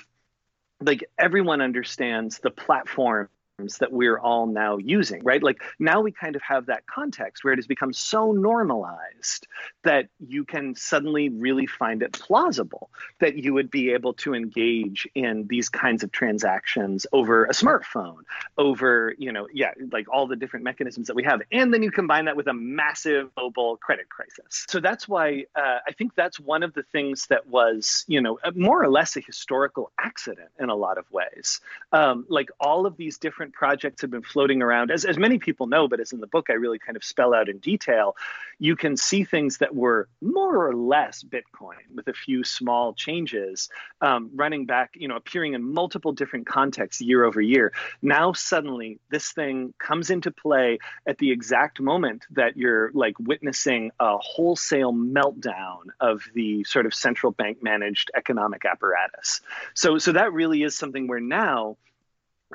like 0.80 1.04
everyone 1.18 1.62
understands 1.62 2.38
the 2.38 2.52
platform 2.52 3.28
that 3.68 3.92
we're 3.92 4.18
all 4.18 4.48
now 4.48 4.78
using, 4.78 5.24
right? 5.24 5.42
Like 5.42 5.62
now 5.80 6.02
we 6.02 6.12
kind 6.12 6.36
of 6.36 6.42
have 6.42 6.68
that 6.68 6.86
context 6.88 7.44
where 7.44 7.54
it 7.54 7.58
has 7.58 7.68
become 7.68 7.94
so 7.94 8.32
normalized 8.32 9.48
that 9.84 10.08
you 10.20 10.46
can 10.46 10.76
suddenly 10.76 11.30
really 11.30 11.66
find 11.66 12.02
it 12.02 12.14
plausible 12.14 12.90
that 13.20 13.38
you 13.38 13.54
would 13.54 13.70
be 13.72 13.92
able 13.92 14.14
to 14.14 14.34
engage 14.34 15.08
in 15.16 15.48
these 15.48 15.70
kinds 15.70 16.04
of 16.04 16.12
transactions 16.12 17.06
over 17.12 17.46
a 17.46 17.52
smartphone, 17.52 18.24
over, 18.58 19.14
you 19.18 19.32
know, 19.32 19.48
yeah, 19.54 19.72
like 19.92 20.08
all 20.12 20.28
the 20.28 20.36
different 20.36 20.64
mechanisms 20.64 21.08
that 21.08 21.16
we 21.16 21.24
have. 21.24 21.42
And 21.52 21.74
then 21.74 21.84
you 21.84 21.92
combine 21.92 22.26
that 22.26 22.36
with 22.36 22.48
a 22.48 22.54
massive 22.54 23.30
mobile 23.38 23.78
credit 23.78 24.10
crisis. 24.10 24.66
So 24.70 24.80
that's 24.80 25.08
why 25.08 25.46
uh, 25.56 25.80
I 25.88 25.92
think 25.98 26.16
that's 26.16 26.40
one 26.40 26.64
of 26.64 26.74
the 26.74 26.84
things 26.84 27.28
that 27.28 27.48
was, 27.48 28.06
you 28.08 28.22
know, 28.22 28.40
more 28.56 28.82
or 28.84 28.90
less 28.90 29.16
a 29.18 29.22
historical 29.22 29.92
accident 30.00 30.50
in 30.60 30.70
a 30.70 30.76
lot 30.76 30.98
of 30.98 31.10
ways. 31.12 31.62
Um, 31.92 32.26
like 32.30 32.50
all 32.60 32.86
of 32.86 32.98
these 32.98 33.18
different 33.18 33.49
different 33.50 33.54
projects 33.54 34.02
have 34.02 34.12
been 34.12 34.22
floating 34.22 34.62
around. 34.62 34.92
As, 34.92 35.06
as 35.06 35.18
many 35.18 35.40
people 35.40 35.68
know, 35.68 35.88
but 35.88 36.00
as 36.00 36.12
in 36.12 36.20
the 36.20 36.28
book, 36.28 36.48
I 36.50 36.54
really 36.54 36.80
kind 36.80 36.96
of 36.96 37.04
spell 37.04 37.34
out 37.34 37.50
in 37.50 37.60
detail, 37.60 38.16
you 38.60 38.76
can 38.76 38.98
see 38.98 39.24
things 39.24 39.58
that 39.58 39.74
were 39.74 40.08
more 40.22 40.68
or 40.68 40.76
less 40.76 41.24
Bitcoin 41.24 41.78
with 41.96 42.08
a 42.08 42.14
few 42.14 42.44
small 42.44 42.94
changes 42.94 43.70
um, 44.02 44.30
running 44.36 44.66
back, 44.66 44.92
you 44.96 45.08
know, 45.08 45.16
appearing 45.16 45.54
in 45.54 45.64
multiple 45.64 46.12
different 46.12 46.46
contexts 46.46 47.02
year 47.02 47.24
over 47.24 47.42
year. 47.42 47.72
Now, 48.02 48.34
suddenly, 48.34 49.00
this 49.10 49.32
thing 49.32 49.74
comes 49.80 50.10
into 50.10 50.32
play 50.32 50.80
at 51.08 51.18
the 51.18 51.32
exact 51.32 51.80
moment 51.80 52.26
that 52.32 52.58
you're 52.58 52.92
like 52.94 53.16
witnessing 53.20 53.92
a 54.00 54.18
wholesale 54.18 54.94
meltdown 54.94 55.90
of 56.00 56.22
the 56.34 56.64
sort 56.66 56.86
of 56.86 56.94
central 56.94 57.32
bank 57.32 57.64
managed 57.64 58.12
economic 58.16 58.66
apparatus. 58.66 59.42
So, 59.74 59.98
so 59.98 60.12
that 60.12 60.34
really 60.34 60.64
is 60.64 60.76
something 60.76 61.08
where 61.08 61.22
now 61.22 61.78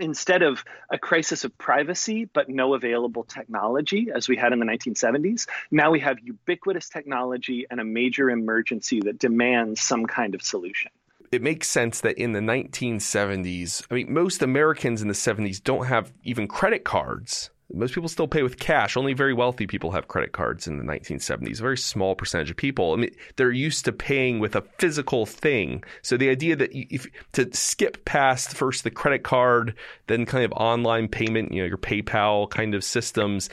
instead 0.00 0.42
of 0.42 0.64
a 0.90 0.98
crisis 0.98 1.44
of 1.44 1.56
privacy 1.58 2.24
but 2.24 2.48
no 2.48 2.74
available 2.74 3.24
technology 3.24 4.08
as 4.14 4.28
we 4.28 4.36
had 4.36 4.52
in 4.52 4.58
the 4.58 4.66
1970s 4.66 5.46
now 5.70 5.90
we 5.90 6.00
have 6.00 6.18
ubiquitous 6.20 6.88
technology 6.88 7.66
and 7.70 7.80
a 7.80 7.84
major 7.84 8.30
emergency 8.30 9.00
that 9.00 9.18
demands 9.18 9.80
some 9.80 10.06
kind 10.06 10.34
of 10.34 10.42
solution. 10.42 10.90
It 11.30 11.42
makes 11.42 11.68
sense 11.68 12.00
that 12.02 12.18
in 12.18 12.32
the 12.32 12.40
1970s 12.40 13.86
i 13.90 13.94
mean 13.94 14.12
most 14.12 14.42
americans 14.42 15.02
in 15.02 15.08
the 15.08 15.14
70s 15.14 15.62
don't 15.62 15.86
have 15.86 16.12
even 16.22 16.48
credit 16.48 16.84
cards 16.84 17.50
most 17.72 17.94
people 17.94 18.08
still 18.08 18.28
pay 18.28 18.42
with 18.42 18.58
cash. 18.58 18.96
Only 18.96 19.14
very 19.14 19.32
wealthy 19.32 19.66
people 19.66 19.92
have 19.92 20.08
credit 20.08 20.32
cards 20.32 20.66
in 20.66 20.78
the 20.78 20.84
1970s. 20.84 21.58
A 21.58 21.62
very 21.62 21.78
small 21.78 22.14
percentage 22.14 22.50
of 22.50 22.56
people. 22.56 22.92
I 22.92 22.96
mean, 22.96 23.14
they're 23.36 23.50
used 23.50 23.84
to 23.86 23.92
paying 23.92 24.38
with 24.38 24.54
a 24.54 24.62
physical 24.78 25.24
thing. 25.24 25.82
So 26.02 26.16
the 26.16 26.28
idea 26.28 26.56
that 26.56 26.70
if 26.74 27.06
to 27.32 27.52
skip 27.54 28.04
past 28.04 28.54
first 28.54 28.84
the 28.84 28.90
credit 28.90 29.22
card, 29.22 29.74
then 30.08 30.26
kind 30.26 30.44
of 30.44 30.52
online 30.52 31.08
payment, 31.08 31.52
you 31.52 31.62
know, 31.62 31.68
your 31.68 31.78
PayPal 31.78 32.48
kind 32.50 32.74
of 32.74 32.84
systems, 32.84 33.48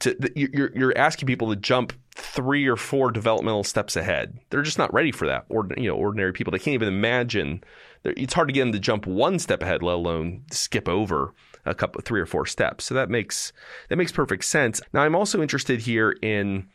to 0.00 0.16
you're 0.34 0.72
you're 0.74 0.98
asking 0.98 1.26
people 1.26 1.50
to 1.50 1.56
jump 1.56 1.92
three 2.14 2.66
or 2.66 2.76
four 2.76 3.10
developmental 3.10 3.64
steps 3.64 3.96
ahead. 3.96 4.38
They're 4.50 4.62
just 4.62 4.78
not 4.78 4.92
ready 4.92 5.12
for 5.12 5.26
that. 5.26 5.44
Or 5.48 5.68
you 5.76 5.88
know, 5.88 5.96
ordinary 5.96 6.32
people 6.32 6.50
they 6.50 6.58
can't 6.58 6.74
even 6.74 6.88
imagine. 6.88 7.62
It's 8.04 8.34
hard 8.34 8.48
to 8.48 8.52
get 8.52 8.60
them 8.60 8.72
to 8.72 8.78
jump 8.78 9.06
one 9.06 9.38
step 9.38 9.62
ahead, 9.62 9.82
let 9.82 9.94
alone 9.94 10.44
skip 10.50 10.88
over 10.88 11.34
a 11.66 11.74
couple, 11.74 12.00
three 12.02 12.20
or 12.20 12.26
four 12.26 12.46
steps. 12.46 12.84
So 12.84 12.94
that 12.94 13.10
makes 13.10 13.52
that 13.88 13.96
makes 13.96 14.12
perfect 14.12 14.44
sense. 14.44 14.80
Now, 14.92 15.02
I'm 15.02 15.14
also 15.14 15.42
interested 15.42 15.80
here 15.80 16.16
in 16.22 16.66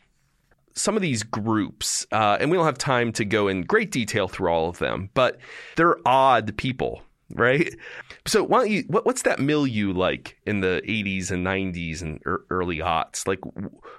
some 0.74 0.96
of 0.96 1.02
these 1.02 1.22
groups, 1.22 2.06
uh, 2.12 2.38
and 2.40 2.50
we 2.50 2.56
don't 2.56 2.66
have 2.66 2.78
time 2.78 3.12
to 3.12 3.24
go 3.24 3.48
in 3.48 3.62
great 3.62 3.90
detail 3.90 4.28
through 4.28 4.50
all 4.50 4.68
of 4.68 4.78
them, 4.78 5.10
but 5.14 5.38
they're 5.76 5.96
odd 6.06 6.56
people, 6.56 7.02
right? 7.34 7.74
So 8.26 8.44
why 8.44 8.58
don't 8.58 8.70
you? 8.70 8.84
What, 8.86 9.04
what's 9.04 9.22
that 9.22 9.40
milieu 9.40 9.92
like 9.92 10.38
in 10.46 10.60
the 10.60 10.82
'80s 10.86 11.30
and 11.30 11.44
'90s 11.46 12.02
and 12.02 12.20
early 12.50 12.78
aughts? 12.78 13.26
Like, 13.26 13.40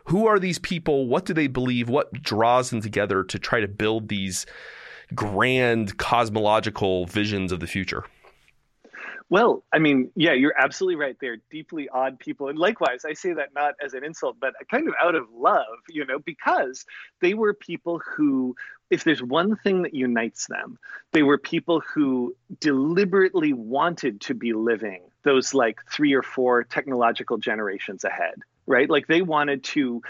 who 0.05 0.27
are 0.27 0.39
these 0.39 0.59
people? 0.59 1.07
What 1.07 1.25
do 1.25 1.33
they 1.33 1.47
believe? 1.47 1.89
What 1.89 2.13
draws 2.13 2.69
them 2.69 2.81
together 2.81 3.23
to 3.23 3.39
try 3.39 3.59
to 3.59 3.67
build 3.67 4.07
these 4.07 4.45
grand 5.13 5.97
cosmological 5.97 7.05
visions 7.05 7.51
of 7.51 7.59
the 7.59 7.67
future? 7.67 8.05
Well, 9.29 9.63
I 9.73 9.79
mean, 9.79 10.11
yeah, 10.15 10.33
you're 10.33 10.53
absolutely 10.57 10.97
right. 10.97 11.15
They're 11.19 11.37
deeply 11.49 11.89
odd 11.89 12.19
people. 12.19 12.49
And 12.49 12.57
likewise, 12.57 13.05
I 13.05 13.13
say 13.13 13.33
that 13.33 13.53
not 13.53 13.75
as 13.83 13.93
an 13.93 14.03
insult, 14.03 14.37
but 14.39 14.53
kind 14.69 14.87
of 14.87 14.93
out 15.01 15.15
of 15.15 15.25
love, 15.33 15.65
you 15.89 16.05
know, 16.05 16.19
because 16.19 16.85
they 17.21 17.33
were 17.33 17.53
people 17.53 17.99
who, 17.99 18.55
if 18.89 19.03
there's 19.03 19.23
one 19.23 19.55
thing 19.55 19.83
that 19.83 19.93
unites 19.93 20.47
them, 20.47 20.77
they 21.11 21.23
were 21.23 21.37
people 21.37 21.81
who 21.81 22.35
deliberately 22.59 23.53
wanted 23.53 24.21
to 24.21 24.33
be 24.33 24.53
living 24.53 25.01
those 25.23 25.53
like 25.53 25.79
three 25.89 26.13
or 26.13 26.21
four 26.23 26.63
technological 26.63 27.37
generations 27.37 28.03
ahead, 28.03 28.35
right? 28.67 28.89
Like 28.89 29.07
they 29.07 29.21
wanted 29.21 29.63
to 29.65 30.01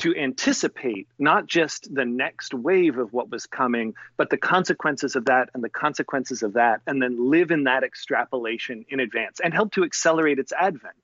to 0.00 0.16
anticipate 0.16 1.06
not 1.18 1.46
just 1.46 1.94
the 1.94 2.06
next 2.06 2.54
wave 2.54 2.96
of 2.96 3.12
what 3.12 3.30
was 3.30 3.44
coming, 3.44 3.94
but 4.16 4.30
the 4.30 4.36
consequences 4.38 5.14
of 5.14 5.26
that 5.26 5.50
and 5.52 5.62
the 5.62 5.68
consequences 5.68 6.42
of 6.42 6.54
that, 6.54 6.80
and 6.86 7.02
then 7.02 7.30
live 7.30 7.50
in 7.50 7.64
that 7.64 7.84
extrapolation 7.84 8.86
in 8.88 8.98
advance 8.98 9.40
and 9.40 9.52
help 9.52 9.72
to 9.72 9.84
accelerate 9.84 10.38
its 10.38 10.52
advent. 10.52 10.94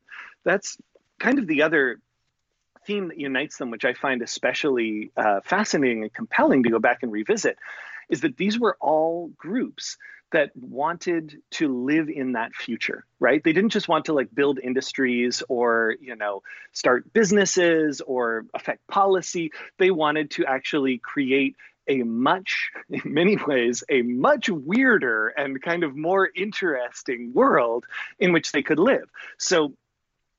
That's 0.45 0.79
kind 1.19 1.39
of 1.39 1.47
the 1.47 1.61
other 1.61 2.01
theme 2.87 3.09
that 3.09 3.21
unites 3.21 3.59
them, 3.59 3.71
which 3.71 3.85
I 3.85 3.93
find 3.93 4.23
especially 4.23 5.11
uh, 5.15 5.41
fascinating 5.45 6.03
and 6.03 6.13
compelling 6.13 6.63
to 6.63 6.71
go 6.71 6.79
back 6.79 7.03
and 7.03 7.13
revisit, 7.13 7.59
is 8.09 8.23
that 8.23 8.39
these 8.39 8.59
were 8.59 8.79
all 8.81 9.29
groups 9.37 9.99
that 10.33 10.51
wanted 10.57 11.37
to 11.53 11.85
live 11.85 12.09
in 12.09 12.33
that 12.33 12.55
future 12.55 13.05
right? 13.21 13.43
They 13.43 13.53
didn't 13.53 13.71
just 13.71 13.89
want 13.89 14.07
to 14.07 14.13
like 14.13 14.35
build 14.35 14.59
industries 14.59 15.43
or 15.49 15.97
you 16.01 16.17
know 16.17 16.43
start 16.73 17.13
businesses 17.13 18.01
or 18.01 18.45
affect 18.55 18.87
policy. 18.89 19.53
They 19.79 19.91
wanted 19.91 20.31
to 20.33 20.45
actually 20.47 20.99
create 20.99 21.57
a 21.89 22.03
much 22.03 22.71
in 22.91 23.03
many 23.05 23.37
ways 23.47 23.85
a 23.89 24.03
much 24.03 24.49
weirder 24.49 25.29
and 25.29 25.63
kind 25.63 25.85
of 25.85 25.97
more 25.97 26.29
interesting 26.35 27.33
world 27.33 27.85
in 28.19 28.33
which 28.33 28.53
they 28.53 28.63
could 28.63 28.79
live. 28.79 29.09
So 29.39 29.73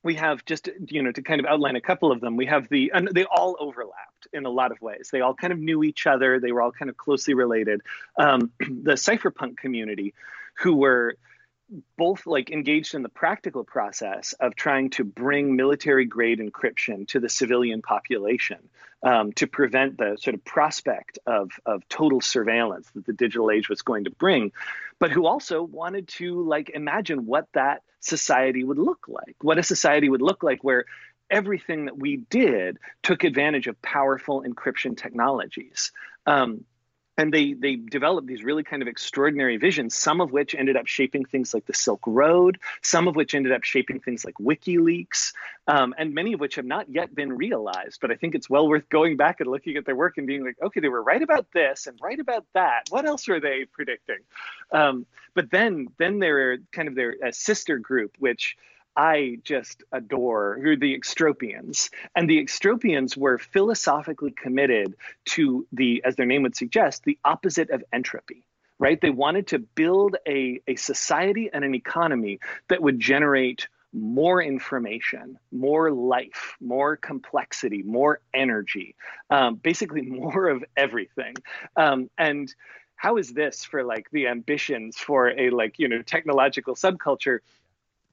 we 0.07 0.15
have 0.15 0.43
just 0.45 0.69
you 0.87 1.03
know 1.03 1.11
to 1.11 1.21
kind 1.21 1.39
of 1.41 1.45
outline 1.45 1.75
a 1.75 1.81
couple 1.81 2.11
of 2.11 2.21
them 2.21 2.37
we 2.37 2.45
have 2.45 2.69
the 2.69 2.91
and 2.95 3.09
they 3.13 3.25
all 3.25 3.57
overlapped 3.59 4.07
in 4.33 4.45
a 4.45 4.49
lot 4.49 4.71
of 4.71 4.81
ways. 4.81 5.09
They 5.11 5.21
all 5.21 5.33
kind 5.33 5.53
of 5.53 5.59
knew 5.59 5.83
each 5.83 6.07
other. 6.07 6.39
They 6.39 6.51
were 6.51 6.61
all 6.61 6.71
kind 6.71 6.89
of 6.89 6.97
closely 6.97 7.33
related. 7.33 7.81
Um, 8.17 8.51
the 8.59 8.93
cypherpunk 8.93 9.57
community 9.57 10.13
who 10.55 10.75
were 10.75 11.15
both 11.97 12.25
like 12.25 12.49
engaged 12.49 12.95
in 12.95 13.03
the 13.03 13.09
practical 13.09 13.63
process 13.63 14.33
of 14.39 14.55
trying 14.55 14.89
to 14.91 15.03
bring 15.03 15.55
military 15.55 16.05
grade 16.05 16.39
encryption 16.39 17.05
to 17.09 17.19
the 17.19 17.27
civilian 17.27 17.81
population 17.81 18.57
um, 19.03 19.33
to 19.33 19.47
prevent 19.47 19.97
the 19.97 20.17
sort 20.19 20.33
of 20.33 20.43
prospect 20.45 21.19
of, 21.27 21.51
of 21.65 21.87
total 21.89 22.21
surveillance 22.21 22.89
that 22.95 23.05
the 23.05 23.13
digital 23.13 23.51
age 23.51 23.67
was 23.67 23.81
going 23.81 24.05
to 24.05 24.11
bring, 24.11 24.53
but 24.99 25.11
who 25.11 25.25
also 25.25 25.61
wanted 25.61 26.07
to 26.07 26.43
like 26.47 26.69
imagine 26.69 27.25
what 27.25 27.45
that 27.53 27.81
society 27.99 28.63
would 28.63 28.77
look 28.79 29.05
like, 29.07 29.35
what 29.41 29.57
a 29.57 29.63
society 29.63 30.09
would 30.09 30.21
look 30.21 30.43
like 30.43 30.63
where 30.63 30.85
everything 31.29 31.85
that 31.85 31.97
we 31.97 32.17
did 32.17 32.77
took 33.03 33.23
advantage 33.23 33.67
of 33.67 33.81
powerful 33.81 34.43
encryption 34.43 34.97
technologies. 34.97 35.91
Um, 36.25 36.63
and 37.17 37.33
they 37.33 37.53
they 37.53 37.75
developed 37.75 38.27
these 38.27 38.43
really 38.43 38.63
kind 38.63 38.81
of 38.81 38.87
extraordinary 38.87 39.57
visions 39.57 39.95
some 39.95 40.21
of 40.21 40.31
which 40.31 40.55
ended 40.55 40.75
up 40.75 40.87
shaping 40.87 41.25
things 41.25 41.53
like 41.53 41.65
the 41.65 41.73
silk 41.73 42.01
road 42.05 42.57
some 42.81 43.07
of 43.07 43.15
which 43.15 43.35
ended 43.35 43.51
up 43.51 43.63
shaping 43.63 43.99
things 43.99 44.23
like 44.25 44.35
wikileaks 44.35 45.33
um, 45.67 45.93
and 45.97 46.13
many 46.13 46.33
of 46.33 46.39
which 46.39 46.55
have 46.55 46.65
not 46.65 46.89
yet 46.89 47.13
been 47.13 47.31
realized 47.33 47.99
but 48.01 48.11
i 48.11 48.15
think 48.15 48.35
it's 48.35 48.49
well 48.49 48.67
worth 48.67 48.87
going 48.89 49.17
back 49.17 49.39
and 49.39 49.49
looking 49.49 49.77
at 49.77 49.85
their 49.85 49.95
work 49.95 50.17
and 50.17 50.27
being 50.27 50.43
like 50.43 50.55
okay 50.61 50.79
they 50.79 50.89
were 50.89 51.03
right 51.03 51.21
about 51.21 51.47
this 51.53 51.87
and 51.87 51.99
right 52.01 52.19
about 52.19 52.45
that. 52.53 52.83
What 52.89 53.05
else 53.05 53.27
were 53.27 53.39
they 53.39 53.65
predicting? 53.65 54.19
Um, 54.71 55.05
but 55.33 55.51
then 55.51 55.87
then 55.97 56.19
there 56.19 56.51
are 56.51 56.57
kind 56.71 56.87
of 56.87 56.95
their 56.95 57.15
sister 57.31 57.77
group 57.77 58.15
which 58.19 58.55
I 58.97 59.37
just 59.43 59.83
adore, 59.91 60.59
who 60.59 60.71
are 60.71 60.75
the 60.75 60.97
Extropians. 60.97 61.91
And 62.15 62.27
the 62.27 62.43
Extropians 62.43 63.15
were 63.15 63.37
philosophically 63.37 64.31
committed 64.31 64.95
to 65.25 65.67
the, 65.71 66.01
as 66.03 66.15
their 66.15 66.25
name 66.25 66.41
would 66.41 66.55
suggest, 66.55 67.03
the 67.03 67.19
opposite 67.23 67.69
of 67.69 67.83
entropy, 67.93 68.43
right? 68.79 68.99
They 68.99 69.11
wanted 69.11 69.47
to 69.47 69.59
build 69.59 70.17
a, 70.27 70.61
a 70.67 70.75
society 70.75 71.51
and 71.53 71.63
an 71.63 71.75
economy 71.75 72.39
that 72.69 72.81
would 72.81 72.99
generate 72.99 73.67
more 73.93 74.41
information, 74.41 75.37
more 75.51 75.91
life, 75.91 76.57
more 76.59 76.97
complexity, 76.97 77.83
more 77.83 78.19
energy, 78.33 78.95
um, 79.29 79.55
basically 79.55 80.01
more 80.21 80.49
of 80.49 80.65
everything. 80.75 81.35
Um, 81.75 82.09
and 82.17 82.53
how 82.95 83.17
is 83.17 83.31
this 83.31 83.63
for 83.63 83.83
like 83.83 84.09
the 84.11 84.27
ambitions 84.27 84.97
for 84.97 85.29
a 85.29 85.51
like 85.51 85.77
you 85.77 85.87
know 85.87 86.01
technological 86.01 86.73
subculture 86.73 87.39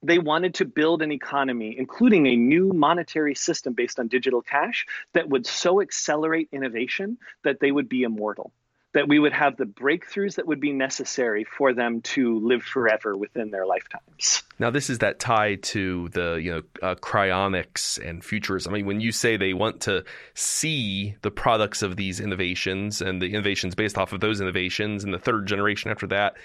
they 0.05 0.19
wanted 0.19 0.55
to 0.55 0.65
build 0.65 1.03
an 1.03 1.13
economy, 1.13 1.75
including 1.79 2.27
a 2.27 2.37
new 2.37 2.73
monetary 2.73 3.35
system 3.35 3.73
based 3.73 3.99
on 3.99 4.09
digital 4.09 4.43
cash, 4.43 4.87
that 5.15 5.29
would 5.29 5.47
so 5.47 5.81
accelerate 5.81 6.49
innovation 6.53 7.19
that 7.43 7.61
they 7.61 7.73
would 7.73 7.89
be 7.89 8.03
immortal, 8.03 8.53
that 8.93 9.09
we 9.09 9.19
would 9.19 9.33
have 9.33 9.57
the 9.57 9.65
breakthroughs 9.65 10.37
that 10.37 10.47
would 10.47 10.61
be 10.61 10.73
necessary 10.73 11.45
for 11.45 11.73
them 11.73 12.03
to 12.03 12.39
live 12.41 12.63
forever 12.63 13.17
within 13.17 13.51
their 13.51 13.67
lifetimes. 13.67 14.43
Now, 14.59 14.71
this 14.71 14.89
is 14.89 14.99
that 14.99 15.19
tie 15.19 15.57
to 15.57 16.09
the 16.11 16.35
you 16.35 16.51
know 16.53 16.63
uh, 16.83 16.95
cryonics 16.97 17.99
and 18.07 18.25
futurism. 18.25 18.73
I 18.73 18.79
mean, 18.79 18.87
when 18.87 19.01
you 19.01 19.11
say 19.11 19.37
they 19.37 19.53
want 19.53 19.81
to 19.83 20.05
see 20.35 21.17
the 21.23 21.31
products 21.31 21.83
of 21.83 21.97
these 21.97 22.21
innovations 22.21 23.01
and 23.01 23.21
the 23.21 23.27
innovations 23.27 23.75
based 23.75 23.99
off 23.99 24.13
of 24.13 24.21
those 24.21 24.41
innovations 24.41 25.03
and 25.03 25.13
the 25.13 25.19
third 25.19 25.47
generation 25.47 25.91
after 25.91 26.07
that, 26.09 26.37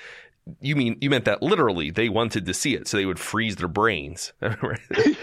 you 0.62 0.76
mean 0.76 0.98
you 1.02 1.10
meant 1.10 1.26
that 1.26 1.42
literally 1.42 1.92
they 1.92 2.10
wanted 2.10 2.46
to 2.46 2.54
see 2.54 2.76
it 2.76 2.88
so 2.88 2.98
they 2.98 3.06
would 3.06 3.20
freeze 3.20 3.56
their 3.56 3.68
brains. 3.68 4.34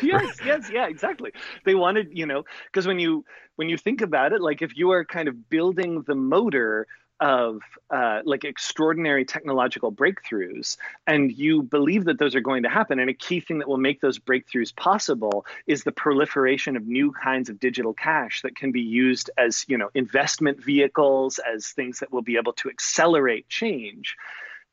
Yes 0.03 0.37
yes 0.45 0.71
yeah 0.73 0.87
exactly. 0.89 1.33
They 1.65 1.75
wanted 1.75 2.09
you 2.13 2.27
know 2.27 2.45
because 2.67 2.87
when 2.87 2.99
you 2.99 3.25
when 3.57 3.69
you 3.69 3.77
think 3.77 4.01
about 4.01 4.33
it 4.33 4.41
like 4.41 4.63
if 4.63 4.77
you 4.77 4.91
are 4.91 5.05
kind 5.05 5.29
of 5.29 5.49
building 5.49 6.03
the 6.03 6.15
motor 6.15 6.87
of 7.21 7.61
uh, 7.91 8.21
like 8.25 8.45
extraordinary 8.45 9.25
technological 9.25 9.91
breakthroughs 9.91 10.77
and 11.07 11.33
you 11.33 11.63
believe 11.63 12.05
that 12.05 12.19
those 12.19 12.35
are 12.35 12.41
going 12.41 12.63
to 12.63 12.69
happen 12.69 12.99
and 12.99 13.09
a 13.09 13.15
key 13.15 13.41
thing 13.41 13.59
that 13.59 13.69
will 13.69 13.79
make 13.79 14.01
those 14.01 14.19
breakthroughs 14.19 14.75
possible 14.77 15.47
is 15.67 15.85
the 15.85 15.93
proliferation 15.93 16.77
of 16.77 16.87
new 16.87 17.13
kinds 17.13 17.49
of 17.49 17.59
digital 17.59 17.95
cash 17.95 18.43
that 18.43 18.55
can 18.55 18.71
be 18.71 18.83
used 18.83 19.31
as 19.39 19.65
you 19.67 19.79
know 19.79 19.89
investment 19.95 20.63
vehicles 20.63 21.41
as 21.55 21.69
things 21.69 22.01
that 22.01 22.13
will 22.13 22.23
be 22.23 22.37
able 22.37 22.53
to 22.53 22.69
accelerate 22.69 23.49
change 23.49 24.17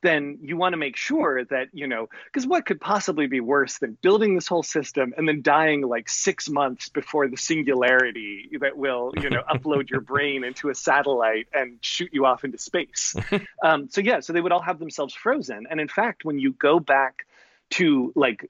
then 0.04 0.38
you 0.42 0.56
want 0.56 0.74
to 0.74 0.78
make 0.78 0.96
sure 0.96 1.44
that, 1.46 1.70
you 1.74 1.88
know, 1.88 2.10
because 2.26 2.46
what 2.46 2.66
could 2.66 2.80
possibly 2.80 3.26
be 3.26 3.40
worse 3.40 3.80
than 3.80 3.98
building 4.02 4.36
this 4.36 4.48
whole 4.48 4.62
system 4.62 5.14
and 5.18 5.28
then 5.28 5.42
dying 5.42 5.82
like 5.82 6.08
six 6.08 6.48
months 6.50 6.90
before 6.90 7.28
the 7.28 7.38
singularity 7.38 8.50
that 8.62 8.78
will, 8.78 9.14
you 9.20 9.30
know, 9.30 9.42
upload 9.52 9.90
your 9.90 10.02
brain 10.02 10.44
into 10.44 10.70
a 10.70 10.76
satellite 10.76 11.48
and 11.54 11.80
shoot 11.82 12.10
you 12.14 12.26
off 12.26 12.44
into 12.44 12.60
space? 12.60 13.16
um, 13.64 13.90
so, 13.90 14.02
yeah, 14.02 14.20
so 14.20 14.34
they 14.34 14.42
would 14.42 14.52
all 14.52 14.62
have 14.62 14.78
themselves 14.78 15.16
frozen. 15.16 15.66
And 15.70 15.80
in 15.80 15.88
fact, 15.88 16.24
when 16.24 16.38
you 16.38 16.54
go 16.54 16.80
back 16.80 17.26
to 17.72 18.12
like 18.16 18.50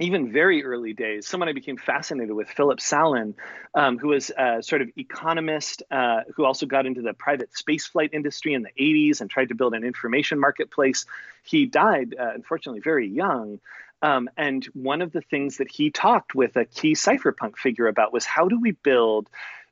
even 0.00 0.32
very 0.32 0.64
early 0.64 0.94
days, 0.94 1.26
someone 1.26 1.48
I 1.48 1.52
became 1.52 1.76
fascinated 1.76 2.34
with, 2.34 2.48
Philip 2.48 2.80
Salin, 2.80 3.34
um, 3.74 3.98
who 3.98 4.08
was 4.08 4.30
a 4.36 4.62
sort 4.62 4.82
of 4.82 4.88
economist 4.96 5.82
uh, 5.90 6.22
who 6.34 6.44
also 6.44 6.66
got 6.66 6.86
into 6.86 7.02
the 7.02 7.12
private 7.12 7.50
spaceflight 7.52 8.14
industry 8.14 8.54
in 8.54 8.62
the 8.62 8.70
80s 8.80 9.20
and 9.20 9.28
tried 9.28 9.50
to 9.50 9.54
build 9.54 9.74
an 9.74 9.84
information 9.84 10.40
marketplace. 10.40 11.04
He 11.42 11.66
died, 11.66 12.14
uh, 12.18 12.30
unfortunately, 12.34 12.80
very 12.80 13.08
young. 13.08 13.60
Um, 14.02 14.30
and 14.36 14.64
one 14.72 15.02
of 15.02 15.12
the 15.12 15.20
things 15.20 15.58
that 15.58 15.70
he 15.70 15.90
talked 15.90 16.34
with 16.34 16.56
a 16.56 16.64
key 16.64 16.92
cypherpunk 16.94 17.58
figure 17.58 17.86
about 17.86 18.12
was 18.12 18.24
how 18.24 18.48
do 18.48 18.58
we 18.58 18.72
build 18.72 19.28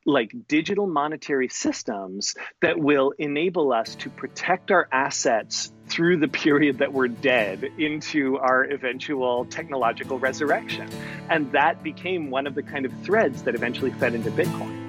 like 0.06 0.32
digital 0.46 0.86
monetary 0.86 1.48
systems 1.48 2.34
that 2.60 2.78
will 2.78 3.12
enable 3.18 3.72
us 3.72 3.94
to 3.96 4.10
protect 4.10 4.70
our 4.70 4.88
assets 4.90 5.72
through 5.86 6.18
the 6.18 6.28
period 6.28 6.78
that 6.78 6.92
we're 6.92 7.08
dead 7.08 7.64
into 7.78 8.38
our 8.38 8.64
eventual 8.64 9.44
technological 9.46 10.18
resurrection. 10.18 10.88
And 11.28 11.50
that 11.52 11.82
became 11.82 12.30
one 12.30 12.46
of 12.46 12.54
the 12.54 12.62
kind 12.62 12.84
of 12.86 12.92
threads 13.02 13.42
that 13.42 13.54
eventually 13.54 13.90
fed 13.92 14.14
into 14.14 14.30
Bitcoin. 14.30 14.88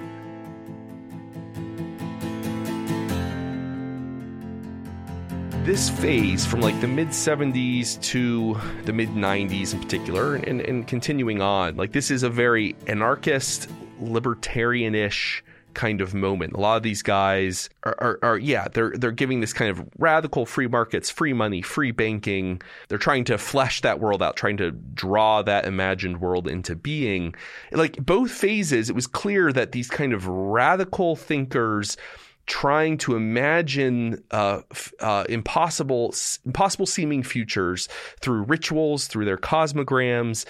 this 5.64 5.90
phase 5.90 6.44
from 6.44 6.60
like 6.60 6.80
the 6.80 6.88
mid 6.88 7.08
70s 7.08 8.00
to 8.02 8.58
the 8.86 8.92
mid 8.92 9.10
90s 9.10 9.72
in 9.72 9.80
particular 9.80 10.34
and, 10.34 10.60
and, 10.62 10.88
continuing 10.88 11.42
on 11.42 11.76
like 11.76 11.92
this 11.92 12.10
is 12.10 12.22
a 12.22 12.30
very 12.30 12.74
anarchist 12.86 13.68
libertarian-ish 14.00 15.44
kind 15.74 16.00
of 16.00 16.14
moment. 16.14 16.52
A 16.52 16.60
lot 16.60 16.76
of 16.76 16.82
these 16.82 17.02
guys 17.02 17.70
are, 17.84 17.94
are, 17.98 18.18
are, 18.22 18.38
yeah, 18.38 18.68
they're 18.68 18.92
they're 18.96 19.12
giving 19.12 19.40
this 19.40 19.52
kind 19.52 19.70
of 19.70 19.88
radical 19.98 20.46
free 20.46 20.66
markets, 20.66 21.10
free 21.10 21.32
money, 21.32 21.62
free 21.62 21.90
banking. 21.90 22.60
They're 22.88 22.98
trying 22.98 23.24
to 23.24 23.38
flesh 23.38 23.80
that 23.82 24.00
world 24.00 24.22
out, 24.22 24.36
trying 24.36 24.56
to 24.58 24.70
draw 24.70 25.42
that 25.42 25.66
imagined 25.66 26.20
world 26.20 26.48
into 26.48 26.74
being. 26.74 27.34
Like 27.72 28.04
both 28.04 28.30
phases, 28.30 28.88
it 28.88 28.94
was 28.94 29.06
clear 29.06 29.52
that 29.52 29.72
these 29.72 29.88
kind 29.88 30.12
of 30.12 30.26
radical 30.26 31.16
thinkers 31.16 31.96
trying 32.46 32.98
to 32.98 33.14
imagine 33.14 34.24
uh, 34.32 34.62
uh, 34.98 35.24
impossible 35.28 36.14
impossible 36.44 36.86
seeming 36.86 37.22
futures 37.22 37.88
through 38.20 38.42
rituals, 38.42 39.06
through 39.06 39.24
their 39.24 39.38
cosmograms 39.38 40.46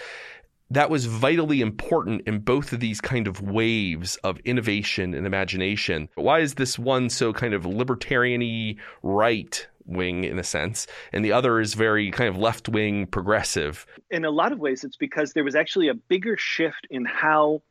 that 0.71 0.91
was 0.91 1.07
vitally 1.07 1.61
important 1.61 2.23
in 2.27 2.39
both 2.39 2.73
of 2.73 2.81
these 2.81 3.01
kind 3.01 3.27
of 3.27 3.41
waves 3.43 4.17
of 4.17 4.39
innovation 4.41 5.15
and 5.15 5.27
imagination. 5.27 6.09
But 6.15 6.23
Why 6.23 6.41
is 6.41 6.55
this 6.55 6.79
one 6.79 7.11
so 7.11 7.33
kind 7.33 7.55
of 7.55 7.67
libertarian 7.67 8.77
right 9.03 9.67
wing 9.87 10.25
in 10.25 10.39
a 10.39 10.45
sense, 10.45 10.87
and 11.13 11.25
the 11.25 11.33
other 11.33 11.61
is 11.61 11.75
very 11.75 12.11
kind 12.11 12.29
of 12.29 12.37
left 12.37 12.69
wing 12.69 13.07
progressive? 13.07 13.87
In 14.11 14.25
a 14.25 14.31
lot 14.31 14.53
of 14.53 14.61
ways, 14.61 14.85
it's 14.85 14.97
because 14.97 15.33
there 15.33 15.45
was 15.45 15.57
actually 15.57 15.89
a 15.89 15.95
bigger 15.95 16.37
shift 16.37 16.87
in 16.91 17.05
how 17.05 17.63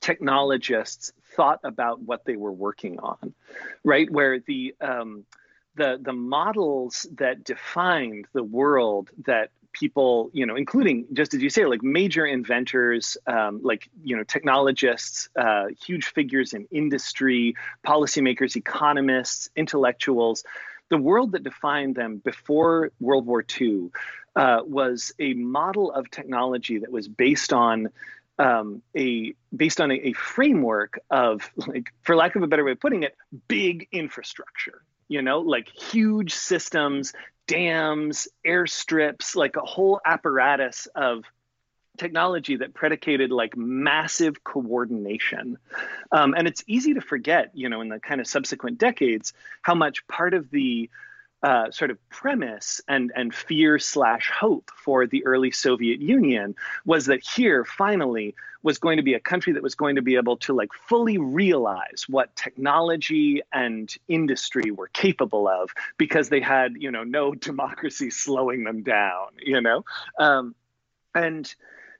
technologists 0.00 1.12
thought 1.34 1.60
about 1.64 2.00
what 2.00 2.24
they 2.24 2.36
were 2.36 2.52
working 2.52 2.98
on, 3.00 3.34
right? 3.84 4.10
Where 4.10 4.38
the 4.40 4.74
um, 4.80 5.24
the 5.76 5.98
the 6.00 6.12
models 6.12 7.06
that 7.18 7.44
defined 7.44 8.26
the 8.32 8.44
world 8.44 9.10
that 9.26 9.50
people, 9.72 10.30
you 10.32 10.46
know, 10.46 10.56
including 10.56 11.06
just 11.12 11.34
as 11.34 11.42
you 11.42 11.50
say, 11.50 11.66
like 11.66 11.82
major 11.82 12.26
inventors, 12.26 13.16
um, 13.26 13.60
like 13.62 13.88
you 14.02 14.16
know, 14.16 14.24
technologists, 14.24 15.28
uh, 15.36 15.66
huge 15.84 16.06
figures 16.06 16.52
in 16.52 16.66
industry, 16.70 17.54
policymakers, 17.86 18.56
economists, 18.56 19.50
intellectuals. 19.56 20.44
The 20.88 20.98
world 20.98 21.32
that 21.32 21.44
defined 21.44 21.94
them 21.94 22.18
before 22.18 22.90
World 23.00 23.26
War 23.26 23.44
II 23.60 23.90
uh, 24.34 24.60
was 24.64 25.12
a 25.18 25.34
model 25.34 25.92
of 25.92 26.10
technology 26.10 26.78
that 26.78 26.90
was 26.90 27.08
based 27.08 27.52
on 27.52 27.88
um, 28.38 28.82
a 28.96 29.34
based 29.54 29.80
on 29.80 29.90
a, 29.90 29.94
a, 29.94 30.12
framework 30.14 30.98
of 31.10 31.50
like, 31.56 31.92
for 32.02 32.16
lack 32.16 32.36
of 32.36 32.42
a 32.42 32.46
better 32.46 32.64
way 32.64 32.72
of 32.72 32.80
putting 32.80 33.02
it, 33.02 33.14
big 33.48 33.86
infrastructure. 33.92 34.82
You 35.10 35.20
know, 35.20 35.40
like 35.40 35.68
huge 35.68 36.32
systems 36.32 37.12
dams, 37.50 38.28
airstrips, 38.46 39.34
like 39.34 39.56
a 39.56 39.60
whole 39.62 40.00
apparatus 40.04 40.86
of 40.94 41.24
technology 41.98 42.54
that 42.56 42.74
predicated 42.74 43.32
like 43.32 43.56
massive 43.56 44.44
coordination. 44.44 45.58
Um, 46.12 46.34
and 46.38 46.46
it's 46.46 46.62
easy 46.68 46.94
to 46.94 47.00
forget, 47.00 47.50
you 47.52 47.68
know, 47.68 47.80
in 47.80 47.88
the 47.88 47.98
kind 47.98 48.20
of 48.20 48.28
subsequent 48.28 48.78
decades, 48.78 49.32
how 49.62 49.74
much 49.74 50.06
part 50.06 50.32
of 50.32 50.48
the 50.52 50.88
uh, 51.42 51.70
sort 51.70 51.90
of 51.90 52.10
premise 52.10 52.80
and 52.88 53.12
and 53.16 53.34
fear 53.34 53.78
slash 53.78 54.30
hope 54.30 54.70
for 54.76 55.06
the 55.06 55.24
early 55.24 55.50
Soviet 55.50 56.00
Union 56.00 56.54
was 56.84 57.06
that 57.06 57.22
here 57.22 57.64
finally 57.64 58.34
was 58.62 58.78
going 58.78 58.98
to 58.98 59.02
be 59.02 59.14
a 59.14 59.20
country 59.20 59.54
that 59.54 59.62
was 59.62 59.74
going 59.74 59.96
to 59.96 60.02
be 60.02 60.16
able 60.16 60.36
to 60.36 60.52
like 60.52 60.68
fully 60.72 61.16
realize 61.16 62.04
what 62.08 62.34
technology 62.36 63.40
and 63.52 63.94
industry 64.06 64.70
were 64.70 64.88
capable 64.88 65.48
of 65.48 65.70
because 65.96 66.28
they 66.28 66.40
had 66.40 66.74
you 66.78 66.90
know 66.90 67.04
no 67.04 67.34
democracy 67.48 68.10
slowing 68.10 68.64
them 68.64 68.82
down 68.82 69.28
you 69.42 69.60
know? 69.60 69.84
Um, 70.18 70.54
and 71.14 71.52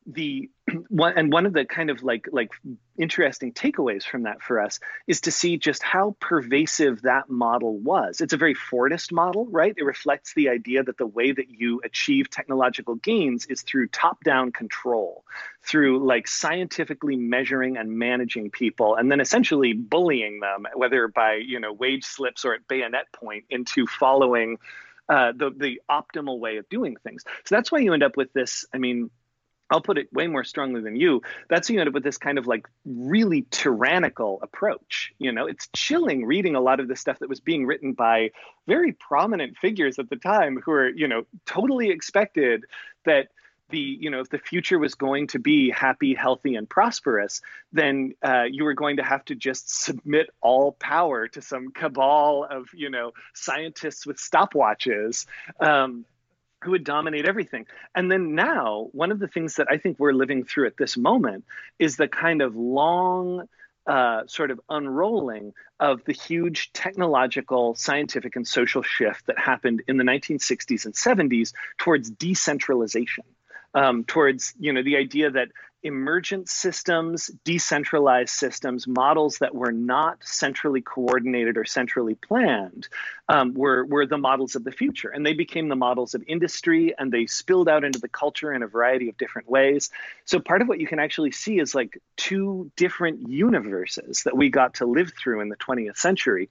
the 0.07 0.51
one 0.89 1.15
and 1.17 1.33
one 1.33 1.47
of 1.47 1.53
the 1.53 1.65
kind 1.65 1.91
of 1.91 2.03
like 2.03 2.29
like 2.33 2.51
interesting 2.99 3.53
takeaways 3.53 4.05
from 4.05 4.25
that 4.25 4.43
for 4.43 4.61
us 4.61 4.79
is 5.07 5.23
to 5.23 5.31
see 5.31 5.57
just 5.57 5.83
how 5.83 6.17
pervasive 6.21 7.03
that 7.03 7.29
model 7.29 7.79
was. 7.79 8.21
It's 8.21 8.33
a 8.33 8.37
very 8.37 8.55
Fordist 8.55 9.13
model, 9.13 9.47
right? 9.47 9.75
It 9.77 9.85
reflects 9.85 10.35
the 10.35 10.49
idea 10.51 10.83
that 10.83 10.99
the 10.99 11.07
way 11.07 11.33
that 11.33 11.49
you 11.49 11.81
achieve 11.85 12.29
technological 12.31 12.97
gains 12.97 13.47
is 13.47 13.63
through 13.63 13.89
top-down 13.89 14.53
control, 14.53 15.25
through 15.63 16.05
like 16.07 16.29
scientifically 16.29 17.17
measuring 17.17 17.77
and 17.77 17.99
managing 17.99 18.51
people, 18.51 18.97
and 18.97 19.11
then 19.11 19.21
essentially 19.21 19.73
bullying 19.73 20.41
them, 20.41 20.67
whether 20.75 21.09
by 21.09 21.35
you 21.35 21.61
know 21.61 21.73
wage 21.73 22.05
slips 22.05 22.45
or 22.45 22.55
at 22.55 22.67
bayonet 22.69 23.11
point, 23.13 23.45
into 23.51 23.87
following. 23.87 24.59
Uh, 25.09 25.33
the 25.33 25.51
the 25.51 25.81
optimal 25.91 26.39
way 26.39 26.59
of 26.59 26.69
doing 26.69 26.95
things. 27.03 27.25
So 27.45 27.57
that's 27.57 27.73
why 27.73 27.81
you 27.81 27.93
end 27.95 28.05
up 28.05 28.17
with 28.17 28.33
this. 28.33 28.65
I 28.73 28.79
mean, 28.79 29.11
I'll 29.71 29.81
put 29.81 29.99
it 29.99 30.13
way 30.13 30.27
more 30.27 30.45
strongly 30.45 30.81
than 30.81 30.97
you. 30.97 31.23
That's 31.49 31.71
you 31.71 31.81
end 31.81 31.95
with 31.95 32.03
this 32.03 32.19
kind 32.19 32.39
of 32.39 32.47
like 32.47 32.69
really 32.85 33.47
tyrannical 33.51 34.41
approach. 34.43 35.13
You 35.19 35.33
know, 35.33 35.47
it's 35.47 35.69
chilling 35.75 36.27
reading 36.27 36.57
a 36.57 36.61
lot 36.61 36.81
of 36.81 36.89
the 36.89 36.97
stuff 36.97 37.21
that 37.21 37.29
was 37.29 37.41
being 37.41 37.67
written 37.67 37.93
by 37.93 38.31
very 38.67 38.93
prominent 38.93 39.57
figures 39.57 39.99
at 39.99 40.11
the 40.11 40.17
time 40.17 40.61
who 40.65 40.73
are, 40.73 40.89
you 40.89 41.09
know, 41.09 41.25
totally 41.47 41.91
expected 41.91 42.65
that 43.05 43.29
the 43.71 43.79
you 43.79 44.11
know 44.11 44.21
if 44.21 44.29
the 44.29 44.39
future 44.39 44.79
was 44.79 44.95
going 44.95 45.29
to 45.29 45.39
be 45.39 45.71
happy 45.71 46.13
healthy 46.15 46.57
and 46.57 46.69
prosperous 46.69 47.41
then 47.73 48.13
uh, 48.23 48.43
you 48.43 48.65
were 48.65 48.75
going 48.75 48.97
to 48.97 49.03
have 49.03 49.25
to 49.25 49.35
just 49.35 49.83
submit 49.85 50.29
all 50.41 50.73
power 50.73 51.29
to 51.29 51.41
some 51.41 51.71
cabal 51.71 52.45
of 52.49 52.67
you 52.75 52.91
know 52.91 53.13
scientists 53.33 54.05
with 54.07 54.17
stopwatches 54.17 55.27
um, 55.61 56.05
who 56.63 56.73
would 56.73 56.85
dominate 56.85 57.27
everything. 57.27 57.67
And 57.95 58.11
then 58.11 58.35
now, 58.35 58.89
one 58.93 59.11
of 59.11 59.19
the 59.19 59.29
things 59.29 59.57
that 59.57 59.69
I 59.71 59.79
think 59.79 59.99
we're 59.99 60.13
living 60.13 60.45
through 60.45 60.67
at 60.67 60.77
this 60.77 60.97
moment 60.97 61.45
is 61.79 61.97
the 61.97 62.09
kind 62.09 62.43
of 62.43 62.55
long 62.57 63.49
uh, 63.87 64.27
sort 64.27 64.51
of 64.51 64.61
unrolling 64.69 65.53
of 65.79 66.05
the 66.05 66.13
huge 66.13 66.73
technological, 66.73 67.75
scientific, 67.75 68.37
and 68.37 68.47
social 68.47 68.83
shift 68.83 69.27
that 69.27 69.39
happened 69.39 69.83
in 69.89 69.97
the 69.97 70.05
1960s 70.05 70.85
and 70.85 70.95
70s 70.95 71.53
towards 71.79 72.11
decentralization. 72.11 73.25
Um, 73.73 74.03
towards 74.03 74.53
you 74.59 74.73
know 74.73 74.83
the 74.83 74.97
idea 74.97 75.31
that 75.31 75.49
emergent 75.83 76.49
systems, 76.49 77.31
decentralized 77.45 78.31
systems, 78.31 78.87
models 78.87 79.39
that 79.39 79.55
were 79.55 79.73
not 79.73 80.19
centrally 80.23 80.81
coordinated 80.81 81.57
or 81.57 81.65
centrally 81.65 82.15
planned 82.15 82.89
um, 83.29 83.55
were, 83.55 83.85
were 83.85 84.07
the 84.07 84.19
models 84.19 84.57
of 84.57 84.65
the 84.65 84.73
future. 84.73 85.09
And 85.09 85.25
they 85.25 85.33
became 85.33 85.69
the 85.69 85.77
models 85.77 86.15
of 86.15 86.23
industry 86.27 86.95
and 86.99 87.11
they 87.11 87.27
spilled 87.27 87.69
out 87.69 87.85
into 87.85 87.99
the 87.99 88.09
culture 88.09 88.53
in 88.53 88.63
a 88.63 88.67
variety 88.67 89.09
of 89.09 89.17
different 89.17 89.49
ways. 89.49 89.91
So 90.25 90.39
part 90.39 90.63
of 90.63 90.69
what 90.69 90.81
you 90.81 90.87
can 90.87 90.99
actually 90.99 91.33
see 91.33 91.59
is 91.59 91.75
like 91.75 92.01
two 92.17 92.71
different 92.77 93.29
universes 93.29 94.23
that 94.25 94.37
we 94.37 94.51
got 94.51 94.75
to 94.75 94.87
live 94.87 95.13
through 95.19 95.41
in 95.41 95.49
the 95.49 95.57
20th 95.57 95.97
century 95.97 96.51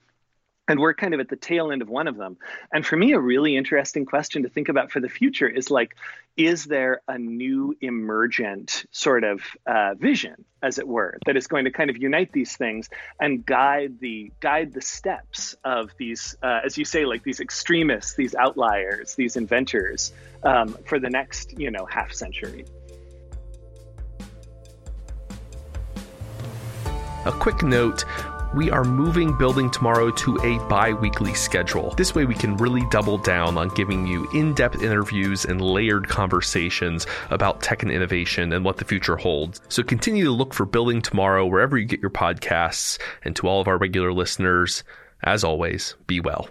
and 0.69 0.79
we're 0.79 0.93
kind 0.93 1.13
of 1.13 1.19
at 1.19 1.27
the 1.27 1.35
tail 1.35 1.71
end 1.71 1.81
of 1.81 1.89
one 1.89 2.07
of 2.07 2.15
them. 2.15 2.37
And 2.71 2.85
for 2.85 2.95
me 2.95 3.13
a 3.13 3.19
really 3.19 3.57
interesting 3.57 4.05
question 4.05 4.43
to 4.43 4.49
think 4.49 4.69
about 4.69 4.91
for 4.91 4.99
the 4.99 5.09
future 5.09 5.47
is 5.47 5.69
like 5.69 5.95
is 6.37 6.65
there 6.65 7.01
a 7.07 7.17
new 7.17 7.75
emergent 7.81 8.85
sort 8.91 9.25
of 9.25 9.41
uh, 9.65 9.95
vision 9.95 10.45
as 10.61 10.77
it 10.77 10.87
were 10.87 11.17
that 11.25 11.35
is 11.35 11.47
going 11.47 11.65
to 11.65 11.71
kind 11.71 11.89
of 11.89 11.97
unite 11.97 12.31
these 12.31 12.55
things 12.55 12.87
and 13.19 13.45
guide 13.45 13.99
the 13.99 14.31
guide 14.39 14.71
the 14.73 14.81
steps 14.81 15.55
of 15.65 15.91
these 15.97 16.37
uh, 16.43 16.59
as 16.63 16.77
you 16.77 16.85
say 16.85 17.05
like 17.05 17.23
these 17.23 17.39
extremists 17.41 18.13
these 18.15 18.35
outliers 18.35 19.15
these 19.15 19.35
inventors 19.35 20.13
um, 20.43 20.77
for 20.85 20.99
the 20.99 21.09
next 21.09 21.59
you 21.59 21.71
know 21.71 21.85
half 21.85 22.13
century? 22.13 22.63
A 27.25 27.31
quick 27.33 27.63
note 27.63 28.05
we 28.53 28.71
are 28.71 28.83
moving 28.83 29.37
Building 29.37 29.69
Tomorrow 29.69 30.11
to 30.11 30.37
a 30.37 30.57
bi 30.67 30.93
weekly 30.93 31.33
schedule. 31.33 31.93
This 31.97 32.15
way, 32.15 32.25
we 32.25 32.35
can 32.35 32.57
really 32.57 32.85
double 32.89 33.17
down 33.17 33.57
on 33.57 33.69
giving 33.69 34.07
you 34.07 34.27
in 34.33 34.53
depth 34.53 34.81
interviews 34.81 35.45
and 35.45 35.61
layered 35.61 36.07
conversations 36.07 37.05
about 37.29 37.61
tech 37.61 37.83
and 37.83 37.91
innovation 37.91 38.51
and 38.53 38.65
what 38.65 38.77
the 38.77 38.85
future 38.85 39.17
holds. 39.17 39.61
So, 39.69 39.83
continue 39.83 40.25
to 40.25 40.31
look 40.31 40.53
for 40.53 40.65
Building 40.65 41.01
Tomorrow 41.01 41.45
wherever 41.45 41.77
you 41.77 41.85
get 41.85 42.01
your 42.01 42.09
podcasts. 42.09 42.99
And 43.23 43.35
to 43.35 43.47
all 43.47 43.61
of 43.61 43.67
our 43.67 43.77
regular 43.77 44.11
listeners, 44.11 44.83
as 45.23 45.43
always, 45.43 45.95
be 46.07 46.19
well. 46.19 46.49